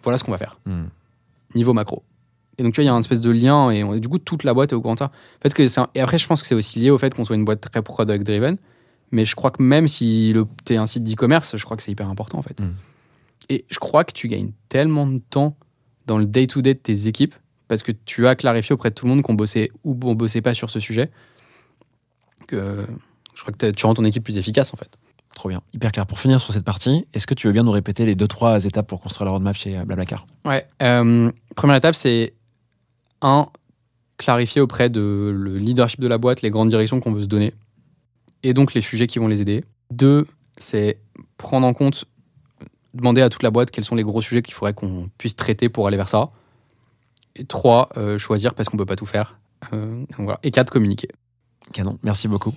voilà 0.04 0.18
ce 0.18 0.24
qu'on 0.24 0.32
va 0.32 0.38
faire, 0.38 0.60
Mm. 0.66 0.84
niveau 1.56 1.74
macro. 1.74 2.04
Et 2.60 2.64
donc, 2.64 2.74
tu 2.74 2.78
vois, 2.82 2.84
il 2.84 2.88
y 2.88 2.90
a 2.90 2.94
un 2.94 3.00
espèce 3.00 3.22
de 3.22 3.32
lien, 3.32 3.72
et, 3.72 3.84
on- 3.84 3.94
et 3.94 4.00
du 4.00 4.08
coup, 4.10 4.20
toute 4.20 4.44
la 4.44 4.54
boîte 4.54 4.72
est 4.72 4.76
au 4.76 4.82
courant 4.82 4.94
de 4.96 5.00
ça. 5.00 5.12
Parce 5.42 5.54
que 5.56 5.80
un- 5.80 5.88
Et 5.96 6.02
après, 6.02 6.18
je 6.18 6.28
pense 6.28 6.42
que 6.42 6.48
c'est 6.48 6.56
aussi 6.56 6.80
lié 6.80 6.90
au 6.92 6.98
fait 6.98 7.14
qu'on 7.14 7.24
soit 7.24 7.36
une 7.38 7.46
boîte 7.46 7.62
très 7.62 7.82
product-driven. 7.82 8.58
Mais 9.12 9.26
je 9.26 9.34
crois 9.36 9.50
que 9.50 9.64
même 9.64 9.88
si 9.88 10.36
tu 10.66 10.74
es 10.74 10.78
un 10.78 10.86
site 10.86 11.04
d'e-commerce, 11.04 11.58
je 11.58 11.64
crois 11.66 11.76
que 11.78 11.82
c'est 11.82 11.92
hyper 11.92 12.08
important 12.10 12.38
en 12.38 12.44
fait. 12.44 12.60
Mm. 12.60 12.74
Et 13.50 13.66
je 13.72 13.80
crois 13.80 14.04
que 14.04 14.12
tu 14.14 14.28
gagnes 14.28 14.52
tellement 14.68 15.08
de 15.08 15.18
temps 15.18 15.58
dans 16.06 16.20
le 16.20 16.28
day-to-day 16.28 16.76
de 16.76 16.80
tes 16.80 17.08
équipes 17.08 17.34
parce 17.68 17.82
que 17.82 17.92
tu 17.92 18.28
as 18.28 18.36
clarifié 18.36 18.74
auprès 18.74 18.90
de 18.92 18.96
tout 18.96 19.06
le 19.08 19.10
monde 19.14 19.24
qu'on 19.24 19.34
bossait 19.34 19.72
ou 19.84 19.98
on 20.04 20.14
bossait 20.14 20.42
pas 20.42 20.54
sur 20.54 20.70
ce 20.70 20.80
sujet 20.80 21.10
que 22.48 22.86
je 23.34 23.42
crois 23.42 23.54
que 23.54 23.72
tu 23.72 23.86
rends 23.86 23.94
ton 23.96 24.04
équipe 24.06 24.24
plus 24.24 24.38
efficace 24.38 24.74
en 24.74 24.78
fait. 24.78 24.90
Trop 25.36 25.50
bien. 25.50 25.62
Hyper 25.74 25.92
clair. 25.92 26.06
Pour 26.06 26.20
finir 26.20 26.42
sur 26.42 26.54
cette 26.54 26.66
partie, 26.66 27.06
est-ce 27.14 27.26
que 27.28 27.34
tu 27.34 27.48
veux 27.48 27.54
bien 27.54 27.64
nous 27.64 27.72
répéter 27.72 28.06
les 28.06 28.16
deux, 28.16 28.28
trois 28.28 28.66
étapes 28.66 28.88
pour 28.88 29.00
construire 29.02 29.26
la 29.26 29.32
roadmap 29.32 29.56
chez 29.56 29.78
euh, 29.78 29.84
Blablacar? 29.86 30.26
Ouais. 30.46 30.68
euh, 30.82 31.32
première 31.56 31.76
étape, 31.78 31.96
c'est 31.96 32.34
un 33.22 33.48
clarifier 34.18 34.62
auprès 34.62 34.90
de 34.90 35.34
le 35.34 35.58
leadership 35.58 36.00
de 36.02 36.08
la 36.08 36.18
boîte 36.18 36.42
les 36.42 36.50
grandes 36.50 36.70
directions 36.70 37.00
qu'on 37.00 37.14
veut 37.14 37.24
se 37.24 37.28
donner 37.28 37.54
et 38.44 38.54
donc 38.54 38.74
les 38.74 38.82
sujets 38.82 39.08
qui 39.08 39.20
vont 39.20 39.28
les 39.28 39.42
aider. 39.42 39.64
Deux, 39.92 40.28
c'est 40.58 40.98
prendre 41.38 41.66
en 41.66 41.74
compte, 41.74 42.06
demander 42.94 43.22
à 43.22 43.30
toute 43.30 43.44
la 43.44 43.52
boîte 43.52 43.72
quels 43.72 43.86
sont 43.86 43.96
les 43.96 44.04
gros 44.04 44.22
sujets 44.22 44.42
qu'il 44.42 44.54
faudrait 44.54 44.74
qu'on 44.74 45.10
puisse 45.18 45.36
traiter 45.36 45.70
pour 45.70 45.88
aller 45.88 45.98
vers 45.98 46.10
ça. 46.10 46.30
Et 47.36 47.46
trois, 47.46 47.90
euh, 47.98 48.18
choisir 48.18 48.54
parce 48.54 48.70
qu'on 48.70 48.78
peut 48.78 48.86
pas 48.86 48.96
tout 48.96 49.06
faire. 49.06 49.40
Euh, 49.74 50.04
voilà. 50.18 50.40
Et 50.44 50.52
quatre, 50.52 50.72
communiquer. 50.72 51.10
Canon. 51.74 52.00
Merci 52.04 52.28
beaucoup. 52.28 52.54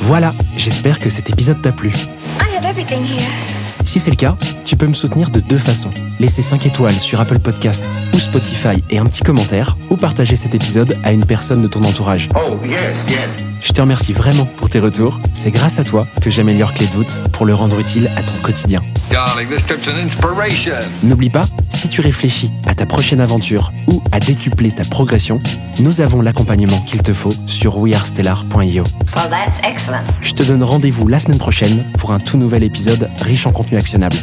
Voilà, 0.00 0.34
j'espère 0.56 0.98
que 0.98 1.10
cet 1.10 1.30
épisode 1.30 1.60
t'a 1.62 1.72
plu. 1.72 1.88
I 1.88 2.56
have 2.56 2.64
everything 2.64 3.02
here. 3.02 3.55
Si 3.86 4.00
c'est 4.00 4.10
le 4.10 4.16
cas, 4.16 4.36
tu 4.64 4.76
peux 4.76 4.88
me 4.88 4.92
soutenir 4.92 5.30
de 5.30 5.38
deux 5.38 5.58
façons. 5.58 5.92
Laisser 6.18 6.42
5 6.42 6.66
étoiles 6.66 6.92
sur 6.92 7.20
Apple 7.20 7.38
Podcast 7.38 7.84
ou 8.12 8.18
Spotify 8.18 8.82
et 8.90 8.98
un 8.98 9.06
petit 9.06 9.22
commentaire, 9.22 9.76
ou 9.90 9.96
partager 9.96 10.34
cet 10.34 10.56
épisode 10.56 10.98
à 11.04 11.12
une 11.12 11.24
personne 11.24 11.62
de 11.62 11.68
ton 11.68 11.84
entourage. 11.84 12.28
Oh, 12.34 12.56
yes, 12.66 12.80
yes. 13.08 13.45
Je 13.66 13.72
te 13.72 13.80
remercie 13.80 14.12
vraiment 14.12 14.46
pour 14.46 14.70
tes 14.70 14.78
retours. 14.78 15.18
C'est 15.34 15.50
grâce 15.50 15.80
à 15.80 15.84
toi 15.84 16.06
que 16.22 16.30
j'améliore 16.30 16.72
Clé 16.72 16.86
de 16.86 16.92
voûte 16.92 17.18
pour 17.32 17.44
le 17.44 17.52
rendre 17.52 17.80
utile 17.80 18.08
à 18.14 18.22
ton 18.22 18.40
quotidien. 18.40 18.80
Darling, 19.10 19.48
this 19.48 19.66
trip's 19.66 19.92
an 19.92 19.98
inspiration. 19.98 20.78
N'oublie 21.02 21.30
pas, 21.30 21.42
si 21.68 21.88
tu 21.88 22.00
réfléchis 22.00 22.52
à 22.64 22.76
ta 22.76 22.86
prochaine 22.86 23.20
aventure 23.20 23.72
ou 23.88 24.04
à 24.12 24.20
décupler 24.20 24.70
ta 24.70 24.84
progression, 24.84 25.42
nous 25.80 26.00
avons 26.00 26.22
l'accompagnement 26.22 26.78
qu'il 26.82 27.02
te 27.02 27.12
faut 27.12 27.32
sur 27.48 27.78
wearestellar.io. 27.78 28.84
Well, 29.16 29.30
that's 29.30 29.58
excellent. 29.64 30.04
Je 30.20 30.32
te 30.32 30.44
donne 30.44 30.62
rendez-vous 30.62 31.08
la 31.08 31.18
semaine 31.18 31.38
prochaine 31.38 31.86
pour 31.98 32.12
un 32.12 32.20
tout 32.20 32.38
nouvel 32.38 32.62
épisode 32.62 33.10
riche 33.20 33.48
en 33.48 33.52
contenu 33.52 33.78
actionnable. 33.78 34.16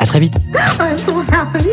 À 0.00 0.06
très 0.06 0.18
vite 0.18 0.34
I'm 0.80 0.98
so 0.98 1.22
happy. 1.30 1.68